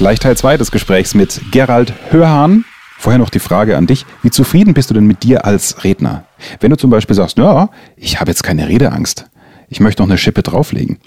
Gleich 0.00 0.18
Teil 0.18 0.34
2 0.34 0.56
des 0.56 0.70
Gesprächs 0.70 1.12
mit 1.12 1.42
Gerald 1.50 1.92
Hörhahn. 2.08 2.64
Vorher 2.96 3.18
noch 3.18 3.28
die 3.28 3.38
Frage 3.38 3.76
an 3.76 3.86
dich. 3.86 4.06
Wie 4.22 4.30
zufrieden 4.30 4.72
bist 4.72 4.88
du 4.88 4.94
denn 4.94 5.04
mit 5.04 5.24
dir 5.24 5.44
als 5.44 5.84
Redner? 5.84 6.24
Wenn 6.58 6.70
du 6.70 6.78
zum 6.78 6.88
Beispiel 6.88 7.14
sagst, 7.14 7.36
ja, 7.36 7.68
ich 7.98 8.18
habe 8.18 8.30
jetzt 8.30 8.42
keine 8.42 8.66
Redeangst. 8.66 9.26
Ich 9.68 9.78
möchte 9.78 10.00
noch 10.00 10.08
eine 10.08 10.16
Schippe 10.16 10.42
drauflegen. 10.42 11.00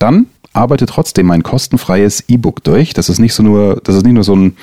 Dann 0.00 0.26
arbeite 0.52 0.86
trotzdem 0.86 1.26
mein 1.26 1.44
kostenfreies 1.44 2.24
E-Book 2.26 2.64
durch. 2.64 2.94
Das 2.94 3.08
ist 3.08 3.20
nicht 3.20 3.32
so 3.32 3.44
nur, 3.44 3.80
das 3.84 3.94
ist 3.94 4.02
nicht 4.04 4.14
nur 4.14 4.24
so 4.24 4.34
ein, 4.34 4.56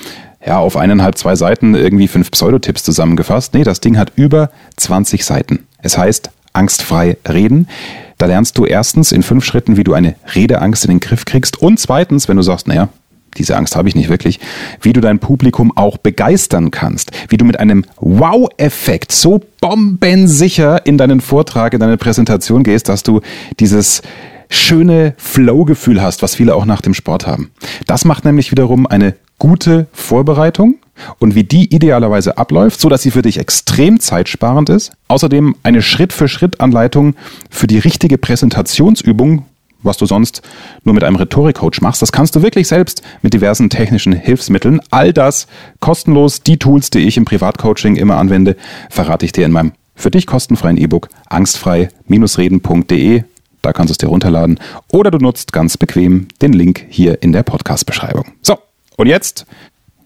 ja, 0.45 0.57
auf 0.57 0.75
eineinhalb, 0.75 1.17
zwei 1.17 1.37
Seiten 1.37 1.73
irgendwie 1.73 2.09
fünf 2.09 2.31
Pseudotipps 2.31 2.83
zusammengefasst. 2.83 3.53
Nee, 3.53 3.63
das 3.63 3.79
Ding 3.79 3.97
hat 3.97 4.11
über 4.17 4.51
20 4.75 5.23
Seiten. 5.23 5.67
Es 5.81 5.97
heißt 5.97 6.31
angstfrei 6.51 7.15
reden. 7.25 7.69
Da 8.17 8.25
lernst 8.25 8.57
du 8.57 8.65
erstens 8.65 9.13
in 9.13 9.23
fünf 9.23 9.45
Schritten, 9.45 9.77
wie 9.77 9.85
du 9.85 9.93
eine 9.93 10.15
Redeangst 10.35 10.83
in 10.83 10.89
den 10.89 10.99
Griff 10.99 11.23
kriegst. 11.23 11.61
Und 11.61 11.79
zweitens, 11.79 12.27
wenn 12.27 12.35
du 12.35 12.43
sagst, 12.43 12.67
naja, 12.67 12.89
diese 13.37 13.55
Angst 13.55 13.75
habe 13.75 13.87
ich 13.87 13.95
nicht 13.95 14.09
wirklich, 14.09 14.39
wie 14.81 14.93
du 14.93 15.01
dein 15.01 15.19
Publikum 15.19 15.75
auch 15.75 15.97
begeistern 15.97 16.71
kannst, 16.71 17.11
wie 17.29 17.37
du 17.37 17.45
mit 17.45 17.59
einem 17.59 17.85
Wow-Effekt 17.97 19.11
so 19.11 19.41
bombensicher 19.61 20.85
in 20.85 20.97
deinen 20.97 21.21
Vortrag, 21.21 21.73
in 21.73 21.79
deine 21.79 21.97
Präsentation 21.97 22.63
gehst, 22.63 22.89
dass 22.89 23.03
du 23.03 23.21
dieses 23.59 24.01
schöne 24.49 25.13
Flow-Gefühl 25.17 26.01
hast, 26.01 26.21
was 26.23 26.35
viele 26.35 26.55
auch 26.55 26.65
nach 26.65 26.81
dem 26.81 26.93
Sport 26.93 27.27
haben. 27.27 27.51
Das 27.85 28.03
macht 28.03 28.25
nämlich 28.25 28.51
wiederum 28.51 28.87
eine 28.87 29.15
gute 29.37 29.87
Vorbereitung 29.93 30.75
und 31.19 31.35
wie 31.35 31.43
die 31.43 31.73
idealerweise 31.73 32.37
abläuft, 32.37 32.81
so 32.81 32.89
dass 32.89 33.01
sie 33.01 33.11
für 33.11 33.21
dich 33.21 33.37
extrem 33.39 33.99
zeitsparend 33.99 34.69
ist. 34.69 34.91
Außerdem 35.07 35.55
eine 35.63 35.81
Schritt-für-Schritt-Anleitung 35.81 37.15
für 37.49 37.67
die 37.67 37.79
richtige 37.79 38.17
Präsentationsübung, 38.17 39.45
was 39.83 39.97
du 39.97 40.05
sonst 40.05 40.41
nur 40.83 40.93
mit 40.93 41.03
einem 41.03 41.15
Rhetorikcoach 41.15 41.81
machst. 41.81 42.01
Das 42.01 42.11
kannst 42.11 42.35
du 42.35 42.41
wirklich 42.41 42.67
selbst 42.67 43.01
mit 43.21 43.33
diversen 43.33 43.69
technischen 43.69 44.13
Hilfsmitteln. 44.13 44.81
All 44.91 45.13
das 45.13 45.47
kostenlos. 45.79 46.41
Die 46.41 46.57
Tools, 46.57 46.89
die 46.89 46.99
ich 46.99 47.17
im 47.17 47.25
Privatcoaching 47.25 47.95
immer 47.95 48.17
anwende, 48.17 48.55
verrate 48.89 49.25
ich 49.25 49.31
dir 49.31 49.45
in 49.45 49.51
meinem 49.51 49.73
für 49.95 50.11
dich 50.11 50.25
kostenfreien 50.27 50.77
E-Book 50.77 51.09
angstfrei-reden.de. 51.27 53.23
Da 53.61 53.73
kannst 53.73 53.89
du 53.89 53.91
es 53.91 53.97
dir 53.97 54.07
runterladen. 54.07 54.57
Oder 54.87 55.11
du 55.11 55.17
nutzt 55.17 55.51
ganz 55.51 55.75
bequem 55.75 56.29
den 56.41 56.53
Link 56.53 56.85
hier 56.89 57.21
in 57.21 57.33
der 57.33 57.43
Podcast-Beschreibung. 57.43 58.31
So, 58.41 58.57
und 58.95 59.07
jetzt 59.07 59.45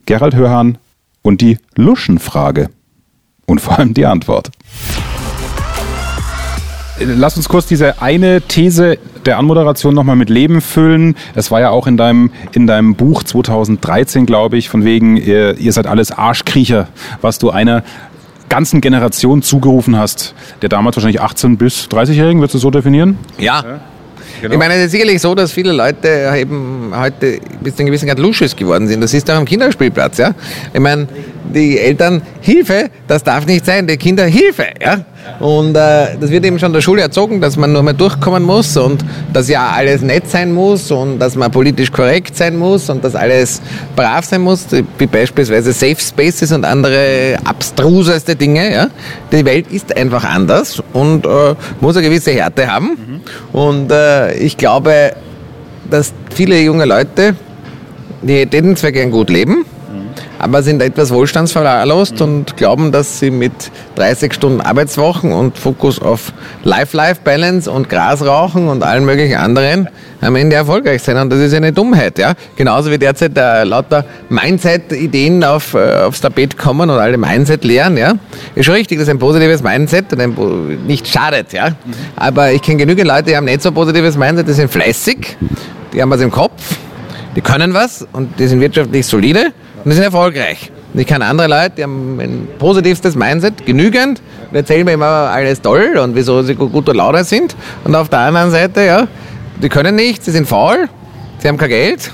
Gerald 0.07 0.33
Hörhan 0.35 0.79
und 1.21 1.41
die 1.41 1.59
Luschenfrage. 1.75 2.69
Und 3.45 3.61
vor 3.61 3.77
allem 3.77 3.93
die 3.93 4.05
Antwort. 4.05 4.49
Lass 6.99 7.37
uns 7.37 7.49
kurz 7.49 7.65
diese 7.65 8.01
eine 8.01 8.41
These 8.41 8.97
der 9.25 9.37
Anmoderation 9.37 9.95
nochmal 9.95 10.15
mit 10.15 10.29
Leben 10.29 10.61
füllen. 10.61 11.15
Es 11.33 11.49
war 11.49 11.59
ja 11.59 11.69
auch 11.69 11.87
in 11.87 11.97
deinem, 11.97 12.31
in 12.53 12.67
deinem 12.67 12.95
Buch 12.95 13.23
2013, 13.23 14.25
glaube 14.25 14.57
ich, 14.57 14.69
von 14.69 14.85
wegen, 14.85 15.17
ihr, 15.17 15.57
ihr 15.57 15.73
seid 15.73 15.87
alles 15.87 16.11
Arschkriecher, 16.11 16.87
was 17.21 17.39
du 17.39 17.49
einer 17.49 17.83
ganzen 18.49 18.81
Generation 18.81 19.41
zugerufen 19.41 19.97
hast, 19.97 20.35
der 20.61 20.69
damals 20.69 20.95
wahrscheinlich 20.95 21.21
18 21.21 21.57
bis 21.57 21.87
30-Jährigen, 21.87 22.39
würdest 22.39 22.53
du 22.55 22.59
so 22.59 22.69
definieren? 22.69 23.17
Ja. 23.39 23.63
ja. 23.63 23.79
Genau. 24.41 24.53
Ich 24.53 24.59
meine, 24.59 24.73
es 24.75 24.85
ist 24.85 24.91
sicherlich 24.91 25.21
so, 25.21 25.33
dass 25.35 25.51
viele 25.51 25.71
Leute 25.71 26.33
eben 26.35 26.91
heute 26.93 27.39
bis 27.61 27.75
zu 27.75 27.79
einem 27.79 27.87
gewissen 27.87 28.07
Grad 28.07 28.19
Lusches 28.19 28.55
geworden 28.55 28.87
sind. 28.87 29.01
Das 29.01 29.13
ist 29.13 29.29
auch 29.31 29.35
am 29.35 29.45
Kinderspielplatz, 29.45 30.17
ja. 30.17 30.35
Ich 30.73 30.79
meine, 30.79 31.07
die 31.53 31.79
Eltern, 31.79 32.21
Hilfe, 32.41 32.89
das 33.07 33.23
darf 33.23 33.45
nicht 33.45 33.65
sein, 33.65 33.87
die 33.87 33.97
Kinder, 33.97 34.25
Hilfe, 34.25 34.67
ja. 34.81 35.05
Und 35.39 35.75
äh, 35.75 36.17
das 36.19 36.29
wird 36.29 36.45
eben 36.45 36.59
schon 36.59 36.67
in 36.67 36.73
der 36.73 36.81
Schule 36.81 37.01
erzogen, 37.01 37.39
dass 37.39 37.55
man 37.55 37.71
nur 37.71 37.83
mal 37.83 37.93
durchkommen 37.93 38.43
muss 38.43 38.75
und 38.75 39.03
dass 39.31 39.47
ja 39.47 39.69
alles 39.69 40.01
nett 40.01 40.29
sein 40.29 40.53
muss 40.53 40.91
und 40.91 41.19
dass 41.19 41.35
man 41.35 41.49
politisch 41.51 41.91
korrekt 41.91 42.35
sein 42.35 42.57
muss 42.57 42.89
und 42.89 43.03
dass 43.03 43.15
alles 43.15 43.61
brav 43.95 44.25
sein 44.25 44.41
muss, 44.41 44.67
wie 44.97 45.05
beispielsweise 45.05 45.71
Safe 45.71 45.97
Spaces 45.99 46.51
und 46.51 46.65
andere 46.65 47.37
abstruseste 47.45 48.35
Dinge. 48.35 48.73
Ja? 48.73 48.87
Die 49.31 49.45
Welt 49.45 49.71
ist 49.71 49.95
einfach 49.95 50.23
anders 50.23 50.81
und 50.91 51.25
äh, 51.25 51.55
muss 51.79 51.95
eine 51.95 52.07
gewisse 52.07 52.31
Härte 52.31 52.71
haben. 52.71 52.89
Mhm. 52.89 53.57
Und 53.57 53.91
äh, 53.91 54.33
ich 54.35 54.57
glaube, 54.57 55.13
dass 55.89 56.13
viele 56.33 56.59
junge 56.59 56.85
Leute, 56.85 57.35
die 58.21 58.39
hätten 58.39 58.75
zwar 58.75 58.91
gern 58.91 59.11
gut 59.11 59.29
leben, 59.29 59.65
aber 60.43 60.61
sind 60.61 60.81
etwas 60.81 61.11
wohlstandsverwahrlost 61.11 62.15
mhm. 62.15 62.21
und 62.21 62.57
glauben, 62.57 62.91
dass 62.91 63.19
sie 63.19 63.31
mit 63.31 63.53
30 63.95 64.33
Stunden 64.33 64.59
Arbeitswochen 64.59 65.31
und 65.31 65.57
Fokus 65.57 66.01
auf 66.01 66.33
Life-Life-Balance 66.63 67.71
und 67.71 67.89
Grasrauchen 67.89 68.67
und 68.67 68.83
allen 68.83 69.05
möglichen 69.05 69.37
anderen 69.37 69.87
am 70.21 70.35
Ende 70.35 70.55
erfolgreich 70.55 71.01
sein. 71.01 71.17
Und 71.17 71.29
das 71.29 71.39
ist 71.39 71.53
eine 71.53 71.71
Dummheit. 71.71 72.19
Ja? 72.19 72.33
Genauso 72.55 72.91
wie 72.91 72.97
derzeit 72.97 73.37
äh, 73.37 73.63
lauter 73.63 74.05
Mindset-Ideen 74.29 75.43
auf, 75.43 75.73
äh, 75.73 76.03
aufs 76.03 76.21
Tapet 76.21 76.57
kommen 76.57 76.89
und 76.89 76.97
alle 76.97 77.17
Mindset 77.17 77.63
lehren. 77.63 77.97
Ja? 77.97 78.15
Ist 78.55 78.65
schon 78.65 78.75
richtig, 78.75 78.99
dass 78.99 79.09
ein 79.09 79.19
positives 79.19 79.63
Mindset 79.63 80.05
nicht 80.85 81.07
schadet. 81.07 81.53
Ja? 81.53 81.69
Mhm. 81.69 81.75
Aber 82.17 82.51
ich 82.51 82.61
kenne 82.61 82.77
genügend 82.77 83.07
Leute, 83.07 83.23
die 83.23 83.37
haben 83.37 83.45
nicht 83.45 83.61
so 83.61 83.71
positives 83.71 84.17
Mindset, 84.17 84.47
die 84.47 84.53
sind 84.53 84.69
fleißig, 84.69 85.37
die 85.93 86.01
haben 86.01 86.09
was 86.09 86.21
im 86.21 86.31
Kopf, 86.31 86.77
die 87.35 87.41
können 87.41 87.73
was 87.73 88.05
und 88.11 88.39
die 88.39 88.47
sind 88.47 88.59
wirtschaftlich 88.59 89.05
solide 89.05 89.53
und 89.83 89.89
die 89.89 89.95
sind 89.95 90.03
erfolgreich. 90.03 90.71
Ich 90.93 91.07
kenne 91.07 91.25
andere 91.25 91.47
Leute, 91.47 91.71
die 91.77 91.83
haben 91.83 92.19
ein 92.19 92.47
positivstes 92.59 93.15
Mindset, 93.15 93.65
genügend, 93.65 94.21
und 94.49 94.55
erzählen 94.55 94.85
mir 94.85 94.93
immer 94.93 95.05
alles 95.05 95.61
toll 95.61 95.97
und 95.97 96.15
wieso 96.15 96.43
sie 96.43 96.55
guter 96.55 96.93
Lauder 96.93 97.23
sind. 97.23 97.55
Und 97.83 97.95
auf 97.95 98.09
der 98.09 98.19
anderen 98.19 98.51
Seite, 98.51 98.81
ja, 98.81 99.07
die 99.61 99.69
können 99.69 99.95
nichts, 99.95 100.25
sie 100.25 100.31
sind 100.31 100.47
faul, 100.47 100.87
sie 101.39 101.47
haben 101.47 101.57
kein 101.57 101.69
Geld 101.69 102.11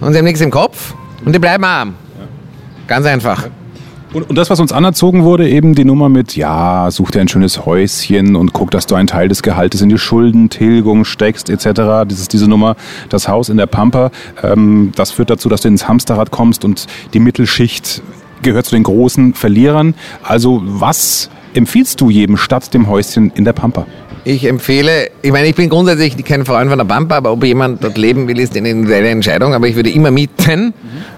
und 0.00 0.12
sie 0.12 0.18
haben 0.18 0.24
nichts 0.24 0.40
im 0.40 0.50
Kopf 0.50 0.94
und 1.24 1.34
die 1.34 1.38
bleiben 1.38 1.64
arm. 1.64 1.94
Ganz 2.86 3.06
einfach. 3.06 3.48
Und, 4.12 4.30
und, 4.30 4.36
das, 4.36 4.50
was 4.50 4.60
uns 4.60 4.72
anerzogen 4.72 5.24
wurde, 5.24 5.48
eben 5.48 5.74
die 5.74 5.84
Nummer 5.84 6.08
mit, 6.08 6.36
ja, 6.36 6.88
such 6.90 7.10
dir 7.10 7.20
ein 7.20 7.28
schönes 7.28 7.66
Häuschen 7.66 8.36
und 8.36 8.52
guck, 8.52 8.70
dass 8.70 8.86
du 8.86 8.94
einen 8.94 9.08
Teil 9.08 9.28
des 9.28 9.42
Gehaltes 9.42 9.80
in 9.80 9.88
die 9.88 9.98
Schuldentilgung 9.98 11.04
steckst, 11.04 11.50
etc. 11.50 11.64
Das 12.08 12.20
ist 12.20 12.32
diese 12.32 12.48
Nummer, 12.48 12.76
das 13.08 13.28
Haus 13.28 13.48
in 13.48 13.56
der 13.56 13.66
Pampa. 13.66 14.10
Ähm, 14.42 14.92
das 14.94 15.10
führt 15.10 15.30
dazu, 15.30 15.48
dass 15.48 15.62
du 15.62 15.68
ins 15.68 15.88
Hamsterrad 15.88 16.30
kommst 16.30 16.64
und 16.64 16.86
die 17.14 17.18
Mittelschicht 17.18 18.02
gehört 18.42 18.66
zu 18.66 18.74
den 18.76 18.84
großen 18.84 19.34
Verlierern. 19.34 19.94
Also 20.22 20.62
was 20.64 21.28
empfiehlst 21.54 22.00
du 22.00 22.10
jedem 22.10 22.36
statt 22.36 22.72
dem 22.74 22.88
Häuschen 22.88 23.32
in 23.34 23.44
der 23.44 23.54
Pampa? 23.54 23.86
Ich 24.24 24.44
empfehle, 24.44 25.10
ich 25.22 25.30
meine, 25.30 25.46
ich 25.46 25.54
bin 25.54 25.68
grundsätzlich 25.68 26.16
kein 26.24 26.44
Freund 26.44 26.68
von 26.68 26.78
der 26.78 26.84
Pampa, 26.84 27.16
aber 27.16 27.32
ob 27.32 27.44
jemand 27.44 27.82
dort 27.82 27.96
leben 27.96 28.26
will, 28.28 28.38
ist 28.40 28.56
eine 28.56 28.70
individuelle 28.70 29.08
Entscheidung. 29.08 29.54
Aber 29.54 29.68
ich 29.68 29.76
würde 29.76 29.90
immer 29.90 30.10
mieten. 30.10 30.66
Mhm 30.66 31.15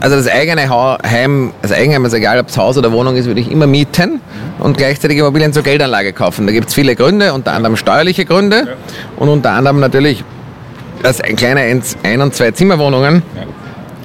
also 0.00 0.16
das 0.16 0.28
eigene 0.28 0.68
Heim, 0.70 1.52
das 1.60 1.72
Eigenheim, 1.72 2.04
also 2.04 2.16
egal 2.16 2.38
ob 2.38 2.48
es 2.48 2.56
Haus 2.56 2.78
oder 2.78 2.92
Wohnung 2.92 3.16
ist, 3.16 3.26
würde 3.26 3.40
ich 3.40 3.50
immer 3.50 3.66
mieten 3.66 4.20
und 4.58 4.76
gleichzeitig 4.76 5.18
Immobilien 5.18 5.52
zur 5.52 5.62
Geldanlage 5.62 6.12
kaufen. 6.12 6.46
Da 6.46 6.52
gibt 6.52 6.68
es 6.68 6.74
viele 6.74 6.94
Gründe, 6.94 7.34
unter 7.34 7.52
anderem 7.52 7.76
steuerliche 7.76 8.24
Gründe 8.24 8.76
und 9.16 9.28
unter 9.28 9.50
anderem 9.50 9.80
natürlich, 9.80 10.24
dass 11.02 11.20
ein 11.20 11.36
kleiner 11.36 11.60
Ein- 11.60 12.20
und 12.20 12.34
Zwei-Zimmerwohnungen 12.34 13.22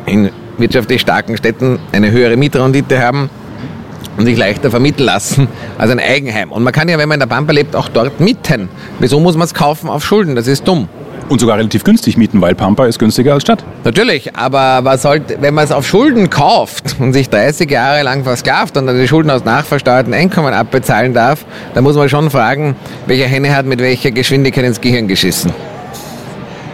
in 0.05 0.31
wirtschaftlich 0.57 1.01
starken 1.01 1.37
Städten 1.37 1.79
eine 1.91 2.11
höhere 2.11 2.37
Mietrendite 2.37 2.99
haben 2.99 3.29
und 4.17 4.25
sich 4.25 4.37
leichter 4.37 4.69
vermitteln 4.69 5.05
lassen 5.05 5.47
als 5.77 5.91
ein 5.91 5.99
Eigenheim. 5.99 6.51
Und 6.51 6.63
man 6.63 6.73
kann 6.73 6.89
ja, 6.89 6.97
wenn 6.97 7.09
man 7.09 7.15
in 7.15 7.27
der 7.27 7.35
Pampa 7.35 7.51
lebt, 7.51 7.75
auch 7.75 7.89
dort 7.89 8.19
mieten. 8.19 8.69
Wieso 8.99 9.19
muss 9.19 9.35
man 9.35 9.45
es 9.45 9.53
kaufen 9.53 9.89
auf 9.89 10.05
Schulden? 10.05 10.35
Das 10.35 10.47
ist 10.47 10.67
dumm. 10.67 10.87
Und 11.29 11.39
sogar 11.39 11.57
relativ 11.57 11.83
günstig 11.83 12.17
mieten, 12.17 12.41
weil 12.41 12.55
Pampa 12.55 12.85
ist 12.85 12.99
günstiger 12.99 13.33
als 13.33 13.43
Stadt. 13.43 13.63
Natürlich, 13.83 14.35
aber 14.35 14.83
was 14.83 15.01
sollte, 15.01 15.37
wenn 15.39 15.53
man 15.53 15.63
es 15.63 15.71
auf 15.71 15.87
Schulden 15.87 16.29
kauft 16.29 16.95
und 16.99 17.13
sich 17.13 17.29
30 17.29 17.69
Jahre 17.69 18.03
lang 18.03 18.23
versklavt 18.23 18.77
und 18.77 18.87
dann 18.87 18.99
die 18.99 19.07
Schulden 19.07 19.29
aus 19.29 19.45
nachversteuerten 19.45 20.13
Einkommen 20.13 20.53
abbezahlen 20.53 21.13
darf, 21.13 21.45
dann 21.73 21.83
muss 21.83 21.95
man 21.95 22.09
schon 22.09 22.29
fragen, 22.29 22.75
welche 23.07 23.25
Henne 23.25 23.55
hat 23.55 23.65
mit 23.65 23.79
welcher 23.79 24.11
Geschwindigkeit 24.11 24.65
ins 24.65 24.81
Gehirn 24.81 25.07
geschissen. 25.07 25.51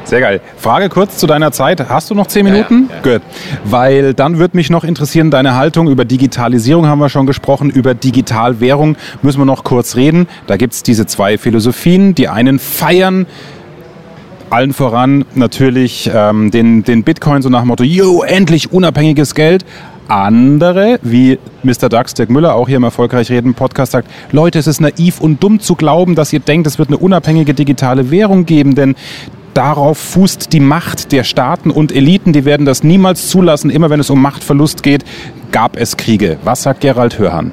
Sehr 0.09 0.21
geil. 0.21 0.41
Frage 0.57 0.89
kurz 0.89 1.17
zu 1.17 1.27
deiner 1.27 1.51
Zeit. 1.51 1.87
Hast 1.87 2.09
du 2.09 2.15
noch 2.15 2.25
zehn 2.25 2.43
Minuten? 2.43 2.89
Ja, 2.89 3.11
ja. 3.11 3.17
Gut. 3.17 3.27
Weil 3.63 4.15
dann 4.15 4.39
würde 4.39 4.57
mich 4.57 4.71
noch 4.71 4.83
interessieren, 4.83 5.29
deine 5.29 5.55
Haltung 5.55 5.87
über 5.87 6.03
Digitalisierung 6.03 6.87
haben 6.87 6.97
wir 6.97 7.09
schon 7.09 7.27
gesprochen, 7.27 7.69
über 7.69 7.93
Digitalwährung 7.93 8.97
müssen 9.21 9.39
wir 9.39 9.45
noch 9.45 9.63
kurz 9.63 9.95
reden. 9.95 10.27
Da 10.47 10.57
gibt 10.57 10.73
es 10.73 10.81
diese 10.81 11.05
zwei 11.05 11.37
Philosophien. 11.37 12.15
Die 12.15 12.27
einen 12.27 12.57
feiern 12.57 13.27
allen 14.49 14.73
voran 14.73 15.25
natürlich 15.35 16.09
ähm, 16.13 16.51
den, 16.51 16.83
den 16.83 17.03
Bitcoin 17.03 17.41
so 17.41 17.49
nach 17.49 17.61
dem 17.61 17.69
Motto, 17.69 17.83
yo, 17.83 18.23
endlich 18.23 18.71
unabhängiges 18.71 19.35
Geld. 19.35 19.65
Andere, 20.07 20.99
wie 21.03 21.37
Mr. 21.61 21.87
Dax, 21.87 22.15
Dirk 22.15 22.31
Müller, 22.31 22.55
auch 22.55 22.67
hier 22.67 22.77
im 22.77 22.83
Erfolgreich 22.83 23.29
Reden 23.29 23.53
Podcast 23.53 23.91
sagt, 23.91 24.09
Leute, 24.31 24.57
es 24.57 24.65
ist 24.65 24.81
naiv 24.81 25.21
und 25.21 25.43
dumm 25.43 25.59
zu 25.59 25.75
glauben, 25.75 26.15
dass 26.15 26.33
ihr 26.33 26.39
denkt, 26.39 26.65
es 26.65 26.79
wird 26.79 26.89
eine 26.89 26.97
unabhängige 26.97 27.53
digitale 27.53 28.09
Währung 28.09 28.47
geben, 28.47 28.73
denn 28.73 28.95
darauf 29.53 29.99
fußt 29.99 30.51
die 30.51 30.61
Macht 30.61 31.11
der 31.11 31.23
Staaten 31.23 31.69
und 31.69 31.91
Eliten, 31.91 32.33
die 32.33 32.43
werden 32.43 32.65
das 32.65 32.83
niemals 32.83 33.29
zulassen. 33.29 33.69
Immer 33.69 33.91
wenn 33.91 33.99
es 33.99 34.09
um 34.09 34.19
Machtverlust 34.19 34.81
geht, 34.81 35.05
gab 35.51 35.77
es 35.77 35.95
Kriege. 35.95 36.37
Was 36.43 36.63
sagt 36.63 36.81
Gerald 36.81 37.19
Hörhan? 37.19 37.51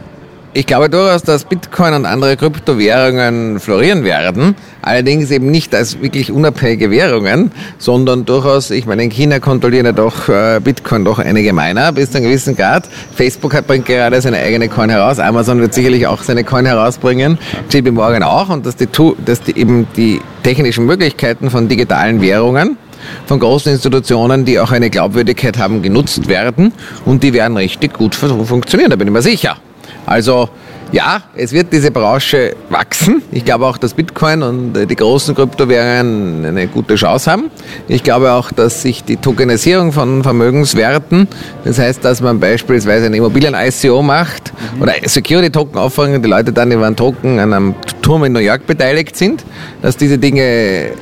Ich 0.56 0.64
glaube 0.64 0.88
durchaus, 0.88 1.22
dass 1.22 1.44
Bitcoin 1.44 1.92
und 1.92 2.06
andere 2.06 2.34
Kryptowährungen 2.38 3.60
florieren 3.60 4.04
werden. 4.04 4.54
Allerdings 4.80 5.30
eben 5.30 5.50
nicht 5.50 5.74
als 5.74 6.00
wirklich 6.00 6.32
unabhängige 6.32 6.90
Währungen, 6.90 7.52
sondern 7.76 8.24
durchaus, 8.24 8.70
ich 8.70 8.86
meine, 8.86 9.04
in 9.04 9.10
China 9.10 9.38
kontrollieren 9.38 9.84
ja 9.84 9.92
doch 9.92 10.30
äh, 10.30 10.58
Bitcoin 10.64 11.04
doch 11.04 11.18
einige 11.18 11.52
Miner 11.52 11.92
bis 11.92 12.10
zu 12.10 12.16
einem 12.16 12.28
gewissen 12.28 12.56
Grad. 12.56 12.88
Facebook 13.14 13.52
hat, 13.52 13.66
bringt 13.66 13.84
gerade 13.84 14.18
seine 14.22 14.38
eigene 14.38 14.70
Coin 14.70 14.88
heraus. 14.88 15.18
Amazon 15.18 15.60
wird 15.60 15.74
sicherlich 15.74 16.06
auch 16.06 16.22
seine 16.22 16.42
Coin 16.42 16.64
herausbringen. 16.64 17.36
JP 17.70 17.90
Morgan 17.90 18.22
auch. 18.22 18.48
Und 18.48 18.64
dass 18.64 18.76
die, 18.76 18.88
dass 19.26 19.42
die 19.42 19.58
eben 19.58 19.86
die 19.94 20.22
technischen 20.42 20.86
Möglichkeiten 20.86 21.50
von 21.50 21.68
digitalen 21.68 22.22
Währungen 22.22 22.78
von 23.26 23.40
großen 23.40 23.72
Institutionen, 23.72 24.46
die 24.46 24.58
auch 24.58 24.72
eine 24.72 24.88
Glaubwürdigkeit 24.88 25.58
haben, 25.58 25.82
genutzt 25.82 26.28
werden 26.28 26.72
und 27.04 27.22
die 27.22 27.34
werden 27.34 27.58
richtig 27.58 27.92
gut 27.92 28.14
funktionieren, 28.14 28.88
da 28.88 28.96
bin 28.96 29.08
ich 29.08 29.12
mir 29.12 29.20
sicher. 29.20 29.58
Also 30.06 30.48
ja, 30.92 31.22
es 31.34 31.52
wird 31.52 31.72
diese 31.72 31.90
Branche 31.90 32.54
wachsen. 32.70 33.20
Ich 33.32 33.44
glaube 33.44 33.66
auch, 33.66 33.76
dass 33.76 33.92
Bitcoin 33.92 34.42
und 34.42 34.72
die 34.72 34.94
großen 34.94 35.34
Kryptowährungen 35.34 36.46
eine 36.46 36.68
gute 36.68 36.94
Chance 36.94 37.30
haben. 37.30 37.50
Ich 37.88 38.04
glaube 38.04 38.32
auch, 38.32 38.52
dass 38.52 38.82
sich 38.82 39.02
die 39.02 39.16
Tokenisierung 39.16 39.92
von 39.92 40.22
Vermögenswerten, 40.22 41.26
das 41.64 41.80
heißt, 41.80 42.04
dass 42.04 42.20
man 42.20 42.38
beispielsweise 42.38 43.06
ein 43.06 43.14
Immobilien-ICO 43.14 44.00
macht 44.00 44.52
mhm. 44.76 44.82
oder 44.82 44.92
Security-Token 45.04 45.76
auffangen, 45.76 46.22
die 46.22 46.28
Leute 46.28 46.52
dann 46.52 46.70
über 46.70 46.86
einen 46.86 46.96
Token 46.96 47.40
an 47.40 47.52
einem 47.52 47.74
Turm 48.00 48.22
in 48.24 48.32
New 48.32 48.38
York 48.38 48.66
beteiligt 48.66 49.16
sind, 49.16 49.44
dass 49.82 49.96
diese 49.96 50.18
Dinge 50.18 50.92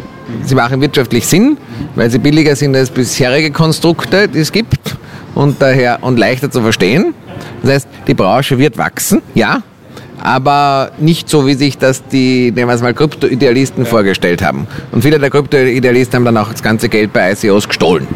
sie 0.45 0.55
machen 0.55 0.81
wirtschaftlich 0.81 1.27
Sinn, 1.27 1.59
weil 1.95 2.11
sie 2.11 2.19
billiger 2.19 2.57
sind 2.57 2.75
als 2.75 2.91
bisherige 2.91 3.51
Konstrukte, 3.51 4.29
die 4.29 4.39
es 4.39 4.51
gibt 4.51 4.97
und 5.35 5.61
daher 5.61 5.99
und 6.01 6.19
leichter 6.19 6.51
zu 6.51 6.63
verstehen. 6.63 7.15
Das 7.63 7.73
heißt, 7.73 7.89
die 8.07 8.15
Branche 8.15 8.59
wird 8.59 8.79
wachsen, 8.79 9.23
ja, 9.35 9.63
aber 10.23 10.93
nicht 10.99 11.29
so, 11.29 11.47
wie 11.47 11.55
sich 11.55 11.79
das 11.79 12.07
die, 12.07 12.51
nehmen 12.51 12.69
wir 12.69 12.75
es 12.75 12.83
mal, 12.83 12.95
Krypto-Idealisten 12.95 13.85
ja. 13.85 13.91
vorgestellt 13.91 14.43
haben. 14.43 14.67
Und 14.93 15.03
viele 15.03 15.19
der 15.19 15.31
Krypto-Idealisten 15.31 16.17
haben 16.17 16.25
dann 16.25 16.37
auch 16.37 16.51
das 16.51 16.63
ganze 16.63 16.89
Geld 16.89 17.13
bei 17.13 17.33
ICOs 17.33 17.69
gestohlen. 17.69 18.07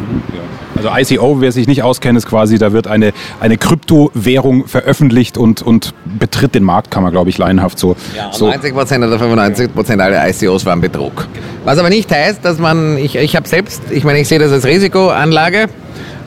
Also 0.79 0.91
ICO, 0.97 1.41
wer 1.41 1.51
sich 1.51 1.67
nicht 1.67 1.83
auskennt, 1.83 2.17
ist 2.17 2.27
quasi, 2.27 2.57
da 2.57 2.73
wird 2.73 2.87
eine, 2.87 3.13
eine 3.41 3.59
Kryptowährung 3.59 4.69
veröffentlicht 4.69 5.37
und, 5.37 5.61
und 5.61 5.93
betritt 6.05 6.55
den 6.55 6.63
Markt, 6.63 6.93
kann 6.93 7.03
man 7.03 7.11
glaube 7.11 7.31
ich 7.31 7.39
laienhaft 7.39 7.81
so. 7.81 7.97
Ja, 8.17 8.31
so. 8.33 8.47
90 8.47 8.75
oder 8.75 9.17
95% 9.17 9.99
aller 9.99 10.29
ICOs 10.29 10.65
waren 10.67 10.81
Betrug. 10.81 11.27
Was 11.65 11.79
aber 11.79 11.91
nicht 11.91 12.11
heißt, 12.13 12.45
dass 12.45 12.59
man, 12.59 12.97
ich, 12.97 13.17
ich 13.17 13.35
habe 13.35 13.49
selbst, 13.49 13.83
ich 13.91 14.05
meine, 14.05 14.21
ich 14.21 14.29
sehe 14.29 14.39
das 14.39 14.53
als 14.53 14.65
Risikoanlage, 14.65 15.67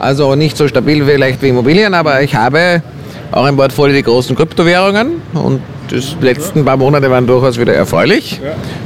also 0.01 0.36
nicht 0.36 0.57
so 0.57 0.68
stabil 0.68 1.06
vielleicht 1.06 1.42
wie 1.42 1.50
Immobilien, 1.50 1.94
aber 1.94 2.21
ich 2.21 2.36
habe 2.36 2.81
auch 3.31 3.48
im 3.48 3.56
Portfolio 3.56 3.95
die 3.95 4.03
großen 4.03 4.36
Kryptowährungen 4.36 5.21
und 5.33 5.62
die 5.92 6.01
letzten 6.25 6.63
paar 6.63 6.77
Monate 6.77 7.09
waren 7.12 7.27
durchaus 7.27 7.59
wieder 7.59 7.74
erfreulich. 7.74 8.39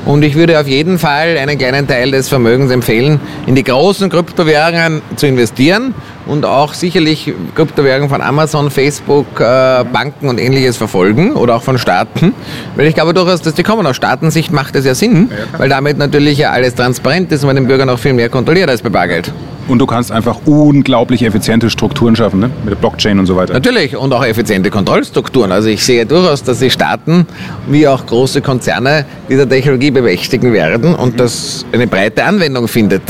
Und 0.06 0.23
ich 0.23 0.35
würde 0.35 0.59
auf 0.59 0.67
jeden 0.67 0.97
Fall 0.97 1.38
einen 1.38 1.57
kleinen 1.57 1.88
Teil 1.88 2.12
des 2.12 2.29
Vermögens 2.29 2.71
empfehlen, 2.71 3.19
in 3.45 3.56
die 3.56 3.63
großen 3.63 4.09
Kryptowährungen 4.09 5.01
zu 5.15 5.27
investieren 5.27 5.94
und 6.25 6.45
auch 6.45 6.73
sicherlich 6.73 7.31
Kryptowährungen 7.53 8.09
von 8.09 8.21
Amazon, 8.21 8.71
Facebook, 8.71 9.39
äh, 9.39 9.83
Banken 9.83 10.29
und 10.29 10.39
ähnliches 10.39 10.77
verfolgen 10.77 11.33
oder 11.33 11.56
auch 11.56 11.63
von 11.63 11.77
Staaten. 11.77 12.33
Weil 12.75 12.88
ich 12.88 12.95
glaube 12.95 13.13
durchaus, 13.13 13.41
dass 13.41 13.53
die 13.53 13.63
kommen. 13.63 13.85
Aus 13.85 13.95
Staatensicht 13.95 14.51
macht 14.51 14.75
das 14.75 14.85
ja 14.85 14.95
Sinn, 14.95 15.29
weil 15.57 15.69
damit 15.69 15.97
natürlich 15.97 16.39
ja 16.39 16.51
alles 16.51 16.73
transparent 16.75 17.31
ist 17.31 17.44
und 17.44 17.47
man 17.47 17.56
den 17.56 17.68
Bürger 17.68 17.85
noch 17.85 18.00
viel 18.00 18.13
mehr 18.13 18.29
kontrolliert 18.29 18.69
als 18.69 18.81
bei 18.81 18.89
Bargeld. 18.89 19.31
Und 19.67 19.79
du 19.79 19.85
kannst 19.88 20.12
einfach 20.12 20.41
unglaublich 20.45 21.23
effiziente 21.23 21.69
Strukturen 21.69 22.15
schaffen, 22.15 22.39
ne? 22.39 22.51
mit 22.63 22.71
der 22.71 22.77
Blockchain 22.77 23.17
und 23.17 23.25
so 23.25 23.35
weiter. 23.35 23.53
Natürlich, 23.53 23.95
und 23.97 24.13
auch 24.13 24.23
effiziente 24.23 24.69
Kontrollstrukturen. 24.69 25.51
Also 25.51 25.69
ich 25.69 25.83
sehe 25.83 26.06
durchaus, 26.06 26.44
dass 26.44 26.59
die 26.59 26.69
Staaten 26.69 27.25
wie 27.67 27.88
auch 27.88 28.06
große 28.06 28.41
Konzerne 28.41 29.06
dieser 29.27 29.50
Technologie 29.50 29.89
bemächtigen 29.89 30.53
werden 30.53 30.94
und 30.94 31.19
das 31.19 31.65
eine 31.71 31.88
breite 31.88 32.23
Anwendung 32.25 32.67
findet. 32.67 33.01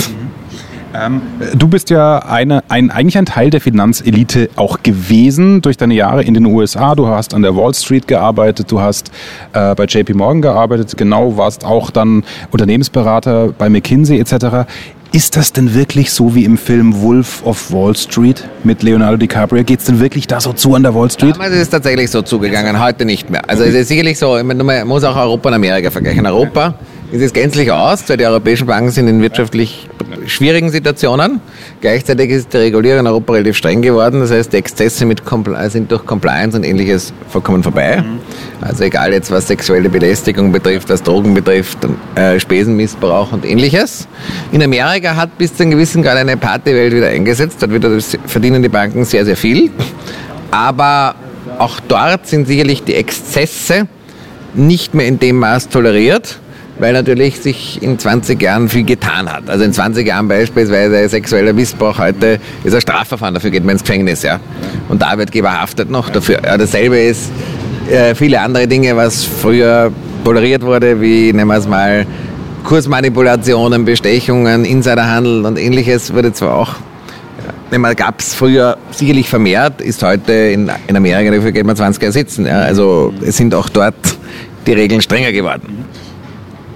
Ähm, 0.96 1.22
du 1.54 1.68
bist 1.68 1.90
ja 1.90 2.19
eine, 2.19 2.63
ein, 2.69 2.90
eigentlich 2.90 3.18
ein 3.18 3.25
Teil 3.25 3.50
der 3.50 3.60
Finanzelite 3.60 4.50
auch 4.56 4.81
gewesen 4.81 5.62
durch 5.62 5.78
deine 5.78 5.94
Jahre 5.94 6.24
in 6.24 6.34
den 6.34 6.46
USA. 6.46 6.96
Du 6.96 7.08
hast 7.08 7.34
an 7.34 7.42
der 7.42 7.56
Wall 7.56 7.74
Street 7.74 8.08
gearbeitet, 8.08 8.72
du 8.72 8.80
hast 8.80 9.12
äh, 9.54 9.75
bei 9.75 9.86
JP 9.86 10.13
Morgan 10.13 10.42
gearbeitet, 10.42 10.96
genau, 10.96 11.36
warst 11.38 11.66
auch 11.66 11.92
dann 11.92 12.24
Unternehmensberater 12.51 13.50
bei 13.58 13.69
McKinsey 13.69 14.19
etc. 14.19 14.68
Ist 15.16 15.38
das 15.38 15.54
denn 15.54 15.74
wirklich 15.74 16.12
so 16.12 16.36
wie 16.36 16.44
im 16.44 16.58
Film 16.58 17.02
Wolf 17.02 17.42
of 17.46 17.72
Wall 17.72 17.96
Street 17.96 18.44
mit 18.66 18.84
Leonardo 18.84 19.16
DiCaprio? 19.16 19.64
Geht 19.64 19.80
es 19.80 19.86
denn 19.86 20.02
wirklich 20.02 20.28
da 20.28 20.42
so 20.42 20.52
zu 20.52 20.76
an 20.76 20.84
der 20.84 20.94
Wall 20.94 21.10
Street? 21.10 21.36
Damals 21.36 21.54
ist 21.54 21.62
es 21.62 21.70
tatsächlich 21.70 22.12
so 22.12 22.22
zugegangen, 22.22 22.84
heute 22.84 23.06
nicht 23.06 23.30
mehr. 23.30 23.50
Also 23.50 23.64
es 23.64 23.74
ist 23.74 23.88
sicherlich 23.88 24.20
so, 24.20 24.38
man 24.44 24.86
muss 24.86 25.06
auch 25.06 25.16
Europa 25.16 25.48
und 25.48 25.56
Amerika 25.56 25.90
vergleichen. 25.90 26.26
Europa 26.26 26.74
ist 27.14 27.22
es 27.22 27.32
gänzlich 27.32 27.72
aus, 27.72 28.10
weil 28.10 28.18
die 28.18 28.26
europäischen 28.26 28.68
Banken 28.68 28.92
sind 28.92 29.08
in 29.08 29.22
wirtschaftlich 29.22 29.88
schwierigen 30.26 30.70
Situationen. 30.70 31.40
Gleichzeitig 31.86 32.32
ist 32.32 32.52
die 32.52 32.58
Regulierung 32.58 33.02
in 33.02 33.06
Europa 33.08 33.34
relativ 33.34 33.58
streng 33.58 33.84
geworden. 33.84 34.20
Das 34.20 34.32
heißt, 34.32 34.52
die 34.52 34.58
Exzesse 34.58 35.06
mit 35.06 35.22
sind 35.68 35.92
durch 35.92 36.04
Compliance 36.04 36.58
und 36.58 36.64
ähnliches 36.64 37.14
vollkommen 37.30 37.62
vorbei. 37.62 38.04
Also 38.60 38.86
egal 38.86 39.14
jetzt, 39.14 39.30
was 39.30 39.48
sexuelle 39.48 39.88
Belästigung 39.88 40.52
betrifft, 40.52 40.90
was 40.90 41.04
Drogen 41.04 41.36
betrifft, 41.36 41.78
äh, 42.16 42.40
Spesenmissbrauch 42.40 43.34
und 43.34 43.46
ähnliches. 43.46 44.08
In 44.52 44.64
Amerika 44.64 45.16
hat 45.16 45.38
bis 45.38 45.56
zu 45.56 45.62
einem 45.62 45.74
gewissen 45.74 46.02
Grad 46.02 46.18
eine 46.18 46.38
Partywelt 46.38 46.92
wieder 46.92 47.10
eingesetzt. 47.10 47.58
Dort 47.62 47.72
wieder 47.72 47.92
verdienen 48.26 48.64
die 48.64 48.70
Banken 48.70 49.06
sehr, 49.06 49.24
sehr 49.24 49.38
viel. 49.38 49.70
Aber 50.50 51.14
auch 51.60 51.80
dort 51.88 52.26
sind 52.26 52.48
sicherlich 52.48 52.84
die 52.84 52.96
Exzesse 52.96 53.88
nicht 54.56 54.96
mehr 54.96 55.06
in 55.06 55.20
dem 55.20 55.38
Maß 55.38 55.70
toleriert 55.70 56.40
weil 56.80 56.94
natürlich 56.94 57.39
sich 57.39 57.81
in 57.81 57.98
20 57.98 58.42
Jahren 58.42 58.69
viel 58.69 58.83
getan 58.83 59.31
hat. 59.31 59.50
Also 59.50 59.63
in 59.63 59.74
20 59.74 60.06
Jahren 60.06 60.27
beispielsweise 60.27 61.07
sexueller 61.10 61.54
Missbrauch 61.54 61.98
heute 61.98 62.39
ist 62.63 62.74
ein 62.74 62.81
Strafverfahren, 62.81 63.33
dafür 63.33 63.51
geht 63.51 63.63
man 63.63 63.74
ins 63.74 63.83
Gefängnis, 63.83 64.24
ja. 64.24 64.39
Und 64.89 65.01
der 65.01 65.10
Arbeitgeber 65.10 65.51
haftet 65.62 65.89
noch 65.89 66.10
dafür. 66.10 66.42
Ja, 66.44 66.57
dasselbe 66.57 67.00
ist 67.00 67.31
äh, 67.89 68.16
viele 68.16 68.39
andere 68.42 68.68
Dinge, 68.68 68.95
was 68.95 69.24
früher 69.24 69.92
toleriert 70.24 70.63
wurde, 70.63 71.00
wie 71.01 71.31
nehmen 71.33 71.48
wir 71.48 71.57
es 71.57 71.68
mal 71.68 72.06
Kursmanipulationen, 72.63 73.86
Bestechungen, 73.86 74.66
Insiderhandel 74.66 75.45
und 75.45 75.57
ähnliches 75.57 76.13
wurde 76.13 76.33
zwar 76.33 76.56
auch 76.56 76.75
gab 77.95 78.19
es 78.19 78.33
früher 78.33 78.77
sicherlich 78.92 79.30
vermehrt, 79.30 79.81
ist 79.81 80.01
heute 80.04 80.31
in, 80.31 80.72
in 80.88 80.95
Amerika, 80.95 81.31
dafür 81.31 81.51
geht 81.51 81.66
man 81.66 81.75
20 81.75 82.01
Jahre 82.01 82.13
sitzen. 82.13 82.45
Ja. 82.45 82.60
Also 82.60 83.13
es 83.22 83.38
sind 83.38 83.54
auch 83.54 83.69
dort 83.69 83.95
die 84.66 84.74
Regeln 84.74 85.01
strenger 85.01 85.31
geworden. 85.31 85.86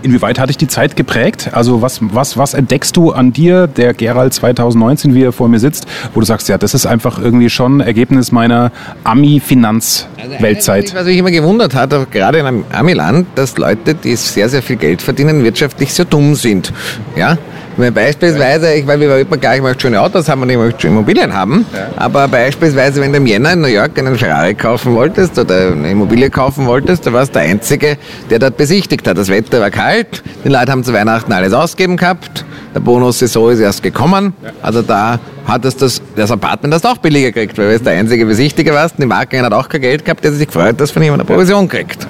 Inwieweit 0.01 0.39
hat 0.39 0.49
dich 0.49 0.57
die 0.57 0.67
Zeit 0.67 0.95
geprägt? 0.95 1.49
Also 1.51 1.81
was, 1.81 1.99
was, 2.01 2.37
was 2.37 2.53
entdeckst 2.53 2.95
du 2.95 3.11
an 3.11 3.33
dir, 3.33 3.67
der 3.67 3.93
Gerald 3.93 4.33
2019, 4.33 5.13
wie 5.13 5.23
er 5.23 5.31
vor 5.33 5.49
mir 5.49 5.59
sitzt, 5.59 5.87
wo 6.13 6.19
du 6.19 6.25
sagst, 6.25 6.47
ja, 6.47 6.57
das 6.57 6.73
ist 6.73 6.85
einfach 6.85 7.19
irgendwie 7.19 7.49
schon 7.49 7.81
Ergebnis 7.81 8.31
meiner 8.31 8.71
Ami-Finanz-Weltzeit? 9.03 10.85
Also 10.85 10.95
was 10.95 11.05
mich 11.05 11.17
immer 11.17 11.31
gewundert 11.31 11.75
hat, 11.75 11.89
gerade 12.11 12.39
in 12.39 12.45
einem 12.45 12.63
Ami-Land, 12.71 13.27
dass 13.35 13.57
Leute, 13.57 13.93
die 13.93 14.15
sehr, 14.15 14.47
sehr 14.47 14.61
viel 14.61 14.77
Geld 14.77 15.01
verdienen, 15.01 15.43
wirtschaftlich 15.43 15.93
sehr 15.93 16.05
dumm 16.05 16.35
sind. 16.35 16.71
Ja? 17.15 17.37
Weil 17.79 17.93
beispielsweise, 17.93 18.73
ich 18.73 18.85
weiß, 18.85 18.99
wir 18.99 19.09
wollten 19.09 19.39
gleich 19.39 19.61
mal 19.61 19.79
schöne 19.79 20.01
Autos 20.01 20.27
haben 20.27 20.41
und 20.41 20.49
ich 20.49 20.57
möchte 20.57 20.87
Immobilien 20.87 21.33
haben, 21.33 21.65
ja. 21.73 21.87
aber 21.95 22.27
beispielsweise, 22.27 22.99
wenn 22.99 23.13
du 23.13 23.19
im 23.19 23.25
Jänner 23.25 23.53
in 23.53 23.61
New 23.61 23.69
York 23.69 23.97
einen 23.97 24.17
Ferrari 24.17 24.53
kaufen 24.53 24.95
wolltest 24.95 25.39
oder 25.39 25.71
eine 25.71 25.89
Immobilie 25.89 26.29
kaufen 26.29 26.65
wolltest, 26.65 27.07
da 27.07 27.13
warst 27.13 27.33
du 27.33 27.39
der 27.39 27.47
Einzige, 27.47 27.97
der 28.29 28.39
dort 28.39 28.57
besichtigt 28.57 29.07
hat. 29.07 29.17
Das 29.17 29.29
Wetter 29.29 29.61
war 29.61 29.71
kalt, 29.71 30.21
die 30.43 30.49
Leute 30.49 30.73
haben 30.73 30.83
zu 30.83 30.91
Weihnachten 30.91 31.31
alles 31.31 31.53
ausgegeben 31.53 31.95
gehabt, 31.95 32.43
der 32.75 32.81
Bonus-Saison 32.81 33.51
ist 33.51 33.61
erst 33.61 33.81
gekommen, 33.81 34.33
also 34.61 34.81
da 34.81 35.17
hat 35.47 35.63
es 35.63 35.77
das, 35.77 36.01
das 36.17 36.31
Apartment 36.31 36.73
das 36.73 36.83
auch 36.83 36.97
billiger 36.97 37.31
gekriegt, 37.31 37.57
weil 37.57 37.77
du 37.77 37.83
der 37.85 37.93
einzige 37.93 38.25
Besichtiger 38.25 38.73
warst 38.73 38.95
und 38.95 39.03
die 39.03 39.07
Marke 39.07 39.41
hat 39.41 39.53
auch 39.53 39.69
kein 39.69 39.79
Geld 39.79 40.03
gehabt, 40.03 40.21
der 40.21 40.33
sich 40.33 40.47
gefreut, 40.47 40.81
dass 40.81 40.91
von 40.91 41.01
jemandem 41.01 41.27
eine 41.27 41.33
Provision 41.33 41.69
kriegt. 41.69 42.05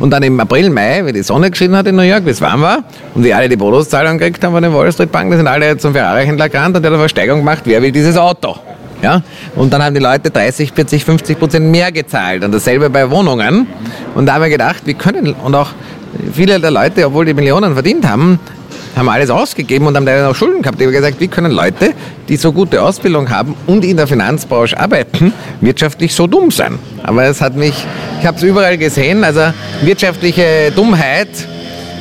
Und 0.00 0.10
dann 0.10 0.22
im 0.22 0.40
April, 0.40 0.70
Mai, 0.70 1.04
wie 1.06 1.12
die 1.12 1.22
Sonne 1.22 1.50
geschienen 1.50 1.76
hat 1.76 1.86
in 1.86 1.94
New 1.94 2.02
York, 2.02 2.24
wie 2.24 2.30
es 2.30 2.40
warm 2.40 2.62
war, 2.62 2.78
und 3.14 3.22
wir 3.22 3.36
alle 3.36 3.48
die 3.48 3.56
Bonuszahlung 3.56 4.18
gekriegt 4.18 4.42
haben 4.42 4.52
von 4.52 4.62
den 4.62 4.74
Wall 4.74 4.90
Street 4.90 5.12
Banken, 5.12 5.36
sind 5.36 5.46
alle 5.46 5.76
zum 5.76 5.92
Ferrari-Händler 5.92 6.48
gerannt 6.48 6.74
und 6.74 6.82
der 6.82 6.90
hat 6.90 6.94
eine 6.94 7.02
Versteigerung 7.02 7.40
gemacht, 7.40 7.62
wer 7.66 7.80
will 7.82 7.92
dieses 7.92 8.16
Auto? 8.16 8.56
Ja? 9.02 9.22
Und 9.56 9.72
dann 9.72 9.82
haben 9.82 9.94
die 9.94 10.00
Leute 10.00 10.30
30, 10.30 10.72
40, 10.72 11.04
50 11.04 11.38
Prozent 11.38 11.66
mehr 11.66 11.92
gezahlt. 11.92 12.42
Und 12.44 12.52
dasselbe 12.52 12.90
bei 12.90 13.10
Wohnungen. 13.10 13.66
Und 14.14 14.26
da 14.26 14.34
haben 14.34 14.42
wir 14.42 14.48
gedacht, 14.48 14.82
wir 14.86 14.94
können, 14.94 15.34
und 15.34 15.54
auch 15.54 15.70
viele 16.32 16.58
der 16.58 16.70
Leute, 16.70 17.06
obwohl 17.06 17.26
die 17.26 17.34
Millionen 17.34 17.74
verdient 17.74 18.08
haben, 18.08 18.40
haben 18.96 19.08
alles 19.08 19.30
ausgegeben 19.30 19.86
und 19.86 19.96
haben 19.96 20.04
leider 20.04 20.26
noch 20.26 20.34
Schulden 20.34 20.62
gehabt. 20.62 20.80
Ich 20.80 20.86
habe 20.86 20.96
gesagt, 20.96 21.20
wie 21.20 21.28
können 21.28 21.52
Leute, 21.52 21.92
die 22.28 22.36
so 22.36 22.52
gute 22.52 22.82
Ausbildung 22.82 23.30
haben 23.30 23.54
und 23.66 23.84
in 23.84 23.96
der 23.96 24.06
Finanzbranche 24.06 24.78
arbeiten, 24.78 25.32
wirtschaftlich 25.60 26.14
so 26.14 26.26
dumm 26.26 26.50
sein? 26.50 26.78
Aber 27.02 27.24
es 27.24 27.40
hat 27.40 27.56
mich, 27.56 27.74
ich 28.20 28.26
habe 28.26 28.36
es 28.36 28.42
überall 28.42 28.76
gesehen, 28.78 29.24
also 29.24 29.52
wirtschaftliche 29.82 30.72
Dummheit 30.74 31.28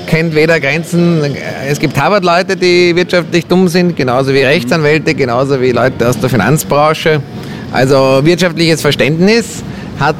kennt 0.08 0.34
weder 0.34 0.60
Grenzen. 0.60 1.22
Es 1.68 1.80
gibt 1.80 2.00
Harvard-Leute, 2.00 2.56
die 2.56 2.96
wirtschaftlich 2.96 3.46
dumm 3.46 3.68
sind, 3.68 3.96
genauso 3.96 4.34
wie 4.34 4.42
Rechtsanwälte, 4.42 5.14
genauso 5.14 5.62
wie 5.62 5.72
Leute 5.72 6.10
aus 6.10 6.20
der 6.20 6.30
Finanzbranche. 6.30 7.22
Also 7.72 8.22
wirtschaftliches 8.24 8.82
Verständnis 8.82 9.64
hat 10.00 10.16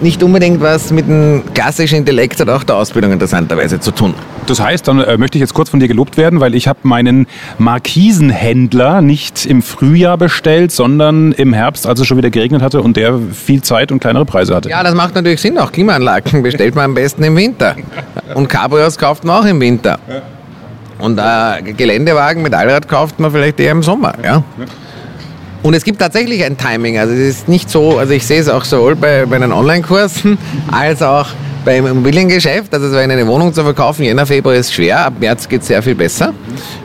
nicht 0.00 0.22
unbedingt 0.22 0.60
was 0.60 0.90
mit 0.90 1.06
dem 1.06 1.42
klassischen 1.54 1.98
Intellekt 1.98 2.40
oder 2.40 2.56
auch 2.56 2.64
der 2.64 2.76
Ausbildung 2.76 3.12
interessanterweise 3.12 3.80
zu 3.80 3.90
tun. 3.90 4.14
Das 4.46 4.60
heißt, 4.60 4.86
dann 4.86 5.00
äh, 5.00 5.16
möchte 5.16 5.38
ich 5.38 5.40
jetzt 5.40 5.54
kurz 5.54 5.70
von 5.70 5.80
dir 5.80 5.88
gelobt 5.88 6.16
werden, 6.16 6.40
weil 6.40 6.54
ich 6.54 6.68
habe 6.68 6.80
meinen 6.82 7.26
Markisenhändler 7.58 9.00
nicht 9.00 9.46
im 9.46 9.62
Frühjahr 9.62 10.18
bestellt, 10.18 10.72
sondern 10.72 11.32
im 11.32 11.52
Herbst, 11.52 11.86
als 11.86 12.00
es 12.00 12.06
schon 12.06 12.18
wieder 12.18 12.30
geregnet 12.30 12.60
hatte 12.60 12.82
und 12.82 12.96
der 12.96 13.18
viel 13.32 13.62
Zeit 13.62 13.90
und 13.90 14.00
kleinere 14.00 14.24
Preise 14.26 14.54
hatte. 14.54 14.68
Ja, 14.68 14.82
das 14.82 14.94
macht 14.94 15.14
natürlich 15.14 15.40
Sinn. 15.40 15.58
Auch 15.58 15.72
Klimaanlagen 15.72 16.42
bestellt 16.42 16.74
man 16.74 16.86
am 16.86 16.94
besten 16.94 17.22
im 17.24 17.36
Winter. 17.36 17.76
Und 18.34 18.48
Cabrios 18.48 18.98
kauft 18.98 19.24
man 19.24 19.42
auch 19.42 19.46
im 19.46 19.60
Winter. 19.60 19.98
Und 20.98 21.18
äh, 21.18 21.72
Geländewagen 21.72 22.42
mit 22.42 22.54
Allrad 22.54 22.88
kauft 22.88 23.18
man 23.18 23.30
vielleicht 23.30 23.58
eher 23.60 23.72
im 23.72 23.82
Sommer. 23.82 24.14
Ja? 24.22 24.42
Und 25.64 25.72
es 25.72 25.82
gibt 25.82 25.98
tatsächlich 25.98 26.44
ein 26.44 26.58
Timing. 26.58 26.98
Also 26.98 27.14
es 27.14 27.20
ist 27.20 27.48
nicht 27.48 27.70
so, 27.70 27.96
also 27.96 28.12
ich 28.12 28.26
sehe 28.26 28.38
es 28.38 28.50
auch 28.50 28.66
sowohl 28.66 28.96
bei, 28.96 29.24
bei 29.24 29.38
den 29.38 29.50
Online-Kursen 29.50 30.36
als 30.70 31.00
auch 31.00 31.28
beim 31.64 31.86
Immobiliengeschäft. 31.86 32.74
Also 32.74 32.94
eine 32.98 33.26
Wohnung 33.26 33.54
zu 33.54 33.62
verkaufen, 33.62 34.02
Jänner, 34.04 34.26
Februar 34.26 34.56
ist 34.56 34.74
schwer, 34.74 35.06
ab 35.06 35.14
März 35.18 35.48
geht 35.48 35.62
es 35.62 35.68
sehr 35.68 35.82
viel 35.82 35.94
besser. 35.94 36.34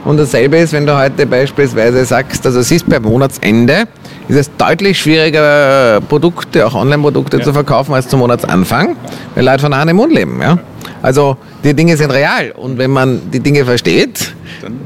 Und 0.05 0.15
dasselbe 0.15 0.59
ist, 0.59 0.71
wenn 0.71 0.85
du 0.85 0.97
heute 0.97 1.25
beispielsweise 1.25 2.05
sagst, 2.05 2.45
also 2.45 2.61
es 2.61 2.71
ist 2.71 2.87
beim 2.89 3.03
Monatsende, 3.03 3.85
ist 4.29 4.37
es 4.37 4.49
deutlich 4.57 4.97
schwieriger, 4.97 5.99
Produkte, 6.07 6.65
auch 6.65 6.73
Online-Produkte 6.73 7.39
ja. 7.39 7.43
zu 7.43 7.51
verkaufen 7.51 7.93
als 7.93 8.07
zum 8.07 8.21
Monatsanfang, 8.21 8.95
weil 9.35 9.43
Leute 9.43 9.59
von 9.59 9.75
Hand 9.75 9.91
im 9.91 9.97
Mund 9.97 10.13
leben. 10.13 10.41
Ja? 10.41 10.57
Also 11.01 11.35
die 11.63 11.73
Dinge 11.73 11.97
sind 11.97 12.11
real 12.11 12.51
und 12.51 12.77
wenn 12.77 12.91
man 12.91 13.31
die 13.31 13.39
Dinge 13.39 13.65
versteht, 13.65 14.33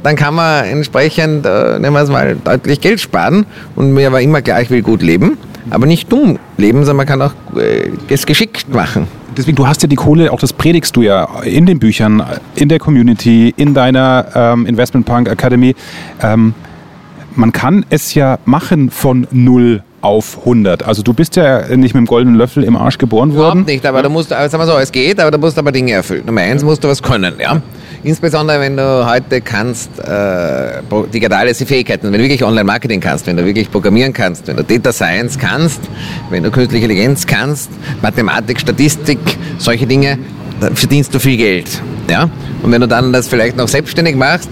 dann 0.02 0.16
kann 0.16 0.36
man 0.36 0.66
entsprechend, 0.66 1.46
äh, 1.46 1.80
nehmen 1.80 1.94
wir 1.94 2.02
es 2.02 2.10
mal, 2.10 2.36
deutlich 2.44 2.82
Geld 2.82 3.00
sparen. 3.00 3.46
Und 3.76 3.94
mir 3.94 4.12
war 4.12 4.22
immer 4.22 4.42
klar, 4.42 4.62
ich 4.62 4.70
will 4.70 4.82
gut 4.82 5.02
leben, 5.02 5.38
aber 5.70 5.86
nicht 5.86 6.12
dumm 6.12 6.40
leben, 6.58 6.80
sondern 6.80 6.98
man 6.98 7.06
kann 7.06 7.22
auch 7.22 7.34
äh, 7.58 7.90
es 8.10 8.26
geschickt 8.26 8.74
machen. 8.74 9.08
Deswegen, 9.36 9.56
du 9.56 9.68
hast 9.68 9.82
ja 9.82 9.88
die 9.88 9.96
Kohle, 9.96 10.32
auch 10.32 10.40
das 10.40 10.54
predigst 10.54 10.96
du 10.96 11.02
ja 11.02 11.42
in 11.44 11.66
den 11.66 11.80
Büchern, 11.80 12.24
in 12.56 12.70
der 12.70 12.78
Community, 12.78 13.54
in 13.58 13.74
deiner 13.74 14.28
ähm, 14.36 14.66
Investment 14.68 15.06
Punk 15.06 15.28
Academy. 15.28 15.76
Ähm, 16.22 16.54
man 17.36 17.52
kann 17.52 17.84
es 17.90 18.14
ja 18.14 18.38
machen 18.46 18.92
von 18.92 19.28
null 19.32 19.82
auf 20.04 20.40
100. 20.40 20.84
Also 20.84 21.02
du 21.02 21.14
bist 21.14 21.38
ja 21.38 21.76
nicht 21.76 21.94
mit 21.94 22.02
dem 22.02 22.06
goldenen 22.06 22.36
Löffel 22.36 22.64
im 22.64 22.76
Arsch 22.76 22.98
geboren 22.98 23.34
worden. 23.34 23.52
Überhaupt 23.60 23.68
nicht, 23.68 23.86
aber 23.86 24.04
du 24.04 24.10
musst, 24.10 24.30
sagen 24.30 24.52
wir 24.52 24.66
so, 24.66 24.78
es 24.78 24.92
geht, 24.92 25.20
aber 25.20 25.32
du 25.32 25.38
musst 25.38 25.58
aber 25.58 25.72
Dinge 25.72 25.94
erfüllen. 25.94 26.24
Nummer 26.26 26.42
eins 26.42 26.64
musst 26.64 26.84
du 26.84 26.90
was 26.90 27.02
können, 27.02 27.36
ja. 27.40 27.62
Insbesondere 28.04 28.60
wenn 28.60 28.76
du 28.76 29.10
heute 29.10 29.40
kannst, 29.40 29.98
äh, 30.00 30.82
digitale 31.14 31.56
Fähigkeiten, 31.56 32.08
wenn 32.08 32.14
du 32.14 32.20
wirklich 32.20 32.44
Online-Marketing 32.44 33.00
kannst, 33.00 33.28
wenn 33.28 33.38
du 33.38 33.46
wirklich 33.46 33.72
programmieren 33.72 34.12
kannst, 34.12 34.46
wenn 34.48 34.58
du 34.58 34.64
Data 34.64 34.92
Science 34.92 35.40
kannst, 35.40 35.80
wenn 36.30 36.44
du 36.44 36.52
künstliche 36.52 36.84
Intelligenz 36.84 37.26
kannst, 37.26 37.72
Mathematik, 38.02 38.60
Statistik, 38.60 39.20
solche 39.58 39.88
Dinge, 39.88 40.20
verdienst 40.74 41.14
du 41.14 41.20
viel 41.20 41.38
Geld. 41.38 41.82
Ja? 42.10 42.30
Und 42.62 42.72
wenn 42.72 42.82
du 42.82 42.88
dann 42.88 43.12
das 43.12 43.28
vielleicht 43.28 43.58
noch 43.58 43.68
selbstständig 43.68 44.16
machst, 44.16 44.50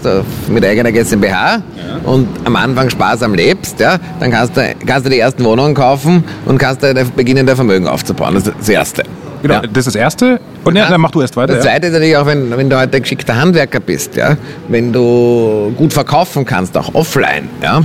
mit 0.48 0.64
eigener 0.64 0.92
GmbH 0.92 1.56
ja. 1.56 1.62
und 2.04 2.28
am 2.44 2.56
Anfang 2.56 2.90
sparsam 2.90 3.34
lebst, 3.34 3.80
ja, 3.80 3.98
dann 4.20 4.30
kannst 4.30 4.56
du, 4.56 4.74
kannst 4.86 5.06
du 5.06 5.10
die 5.10 5.18
ersten 5.18 5.44
Wohnungen 5.44 5.74
kaufen 5.74 6.24
und 6.44 6.58
kannst 6.58 6.82
da 6.82 6.92
beginnen, 7.16 7.46
dein 7.46 7.56
Vermögen 7.56 7.86
aufzubauen. 7.86 8.34
Das 8.34 8.46
ist 8.46 8.54
das 8.58 8.68
Erste. 8.68 9.04
Genau, 9.42 9.54
ja. 9.54 9.62
das 9.62 9.86
ist 9.86 9.94
das 9.94 9.96
Erste. 9.96 10.40
Und 10.64 10.76
ja, 10.76 10.88
dann 10.88 11.00
mach 11.00 11.10
du 11.10 11.20
erst 11.20 11.36
weiter. 11.36 11.54
Das 11.54 11.64
Zweite 11.64 11.88
ist 11.88 11.92
natürlich 11.92 12.16
auch, 12.16 12.26
wenn, 12.26 12.56
wenn 12.56 12.70
du 12.70 12.78
heute 12.78 12.96
ein 12.96 13.02
geschickter 13.02 13.36
Handwerker 13.36 13.80
bist, 13.80 14.16
ja, 14.16 14.36
wenn 14.68 14.92
du 14.92 15.72
gut 15.76 15.92
verkaufen 15.92 16.44
kannst, 16.44 16.76
auch 16.76 16.94
offline, 16.94 17.48
ja, 17.62 17.82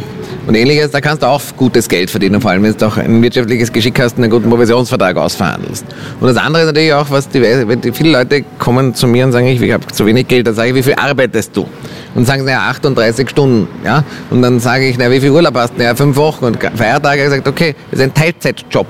und 0.48 0.56
ähnliches, 0.56 0.92
da 0.92 1.02
kannst 1.02 1.24
du 1.24 1.28
auch 1.28 1.42
gutes 1.58 1.90
Geld 1.90 2.10
verdienen, 2.10 2.40
vor 2.40 2.52
allem 2.52 2.64
wenn 2.64 2.76
du 2.76 2.86
auch 2.86 2.96
ein 2.96 3.22
wirtschaftliches 3.22 3.72
Geschick 3.74 4.00
hast 4.00 4.18
und 4.18 4.24
einen 4.24 4.32
guten 4.32 4.50
Provisionsvertrag 4.50 5.18
ausverhandelst. 5.18 5.86
Und 6.22 6.28
das 6.28 6.38
andere 6.38 6.64
ist 6.64 6.68
natürlich 6.68 6.94
auch, 6.94 7.10
was 7.10 7.28
die, 7.28 7.42
die 7.84 7.92
viele 7.92 8.12
Leute 8.12 8.46
kommen 8.58 8.96
zu 8.96 9.08
mir 9.08 9.26
und 9.26 9.34
sagen, 9.34 9.48
ich, 9.48 9.62
ich 9.62 9.74
habe 9.74 9.86
zu 9.88 10.06
wenig 10.06 10.28
Geld, 10.28 10.48
dann 10.48 10.56
sage 10.56 10.70
ich, 10.70 10.76
wie 10.76 10.84
viel 10.84 10.96
arbeitest 10.96 11.56
du? 11.58 11.68
Und 12.16 12.26
sagen 12.26 12.46
sie, 12.46 12.52
ja, 12.52 12.62
38 12.70 13.30
Stunden, 13.30 13.68
ja. 13.84 14.04
Und 14.30 14.42
dann 14.42 14.60
sage 14.60 14.88
ich, 14.88 14.98
na, 14.98 15.12
wie 15.12 15.20
viel 15.20 15.32
Urlaub 15.32 15.56
hast 15.56 15.74
du? 15.78 15.84
Ja, 15.84 15.94
fünf 15.94 16.16
Wochen 16.16 16.46
und 16.46 16.58
Feiertage. 16.76 17.24
Ich 17.24 17.30
gesagt, 17.30 17.48
okay, 17.48 17.76
das 17.92 18.00
ist 18.00 18.06
ein 18.06 18.14
Teilzeitjob. 18.14 18.88